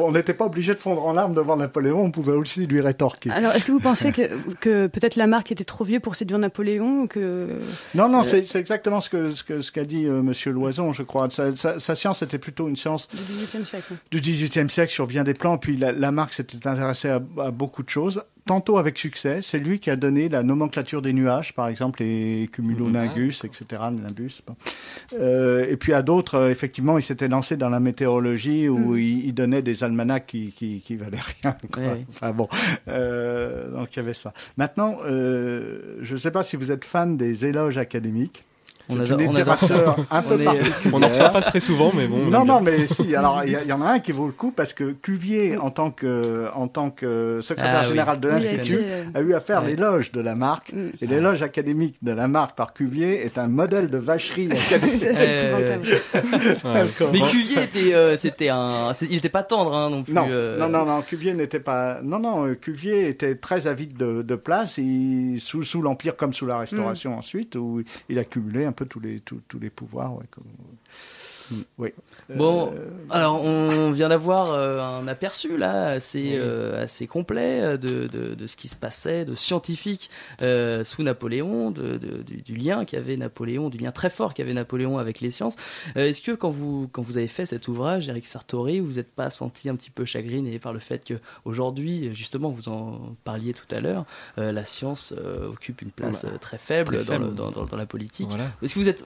[0.00, 3.30] on n'était pas obligé de fondre en larmes devant Napoléon, on pouvait aussi lui rétorquer.
[3.30, 4.22] Alors, est-ce que vous pensez que,
[4.60, 7.60] que peut-être Lamarck était trop vieux pour séduire Napoléon que...
[7.94, 11.02] Non, non, c'est exactement ce qu'a ce que, ce qu'a dit euh, Monsieur Loison, je
[11.02, 11.28] crois.
[11.28, 13.94] Sa, sa, science était plutôt une science du XVIIIe siècle.
[14.10, 15.58] Du XVIIIe siècle sur bien des plans.
[15.58, 19.40] Puis Lamarck s'était intéressé à, à beaucoup de choses tantôt avec succès.
[19.42, 24.42] C'est lui qui a donné la nomenclature des nuages, par exemple, les cumulonimbus, etc., nimbus.
[25.14, 28.98] Euh, et puis à d'autres, euh, effectivement, il s'était lancé dans la météorologie où mm.
[28.98, 31.56] il, donnait des almanachs qui, qui, qui valaient rien.
[32.08, 32.48] Enfin bon,
[32.88, 34.32] euh, donc il y avait ça.
[34.56, 38.44] Maintenant, euh, je ne sais pas si vous êtes fan des éloges académiques.
[38.92, 40.92] On a, une littérature un peu particulière.
[40.92, 42.26] On n'en reçoit pas très souvent, mais bon.
[42.26, 43.14] Non, non, mais si.
[43.14, 45.90] Alors, il y, en a un qui vaut le coup parce que Cuvier, en tant
[45.90, 48.80] que, en tant que secrétaire ah général de l'Institut,
[49.14, 50.72] a eu à faire l'éloge de la marque.
[50.72, 50.90] Mm.
[51.00, 55.04] Et l'éloge académique de la marque par Cuvier est un modèle de vacherie académique.
[57.12, 60.14] mais Cuvier était, euh, c'était un, il n'était pas tendre hein, non plus.
[60.14, 60.58] Non, euh.
[60.58, 62.00] non, non, non, Cuvier n'était pas.
[62.02, 64.78] Non, non, euh, Cuvier était très avide de, de place.
[64.78, 67.18] Il, sous, sous l'Empire comme sous la Restauration mm.
[67.18, 70.14] ensuite, où il accumulait un peu tous les, tous, tous les pouvoirs.
[70.16, 70.44] Ouais, comme...
[71.52, 71.62] Mm.
[71.78, 71.90] Oui.
[72.34, 78.06] Bon, euh, alors on vient d'avoir euh, un aperçu là assez, euh, assez complet de,
[78.06, 83.68] de, de, ce qui se passait, de scientifique sous Napoléon, de, du, lien qu'avait Napoléon,
[83.68, 85.56] du lien très fort qu'avait Napoléon avec les sciences.
[85.94, 89.30] Est-ce que quand vous, quand vous avez fait cet ouvrage, Eric Sartori, vous n'êtes pas
[89.30, 93.72] senti un petit peu chagriné par le fait que aujourd'hui, justement, vous en parliez tout
[93.74, 94.04] à l'heure,
[94.36, 95.14] la science
[95.50, 98.30] occupe une place très faible, dans, Dans, dans, la politique?
[98.62, 99.04] Est-ce que vous êtes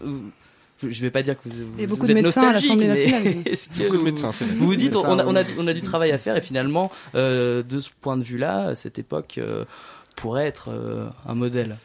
[0.82, 3.22] je vais pas dire que vous, et beaucoup de médecins à l'Assemblée nationale.
[3.78, 6.18] beaucoup de médecins, vous vous dites, on a, on, a, on a, du travail à
[6.18, 9.64] faire et finalement, euh, de ce point de vue-là, cette époque euh,
[10.16, 11.78] pourrait être euh, un modèle?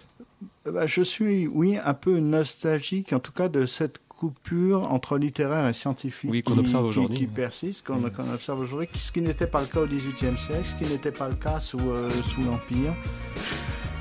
[0.65, 5.67] Bah, je suis, oui, un peu nostalgique, en tout cas, de cette coupure entre littéraire
[5.67, 7.17] et scientifique oui, qu'on observe aujourd'hui.
[7.17, 10.75] Qui, persiste, qu'on observe aujourd'hui, ce qui n'était pas le cas au XVIIIe siècle, ce
[10.75, 12.93] qui n'était pas le cas sous, sous l'Empire.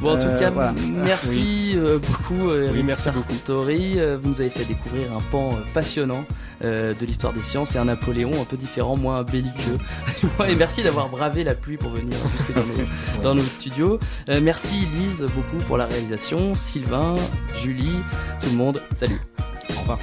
[0.01, 3.99] Bon, en tout cas, euh, merci euh, beaucoup, Eric merci Sartori.
[3.99, 6.25] Euh, vous nous avez fait découvrir un pan passionnant
[6.63, 9.79] de l'histoire des sciences et un Napoléon un peu différent, moins belliqueux.
[10.49, 13.99] et merci d'avoir bravé la pluie pour venir jusque dans nos, dans nos studios.
[14.29, 17.17] merci Lise beaucoup pour la réalisation, Sylvain,
[17.63, 17.99] Julie,
[18.41, 18.83] tout le monde.
[18.97, 19.21] Salut.
[19.69, 19.99] Au revoir.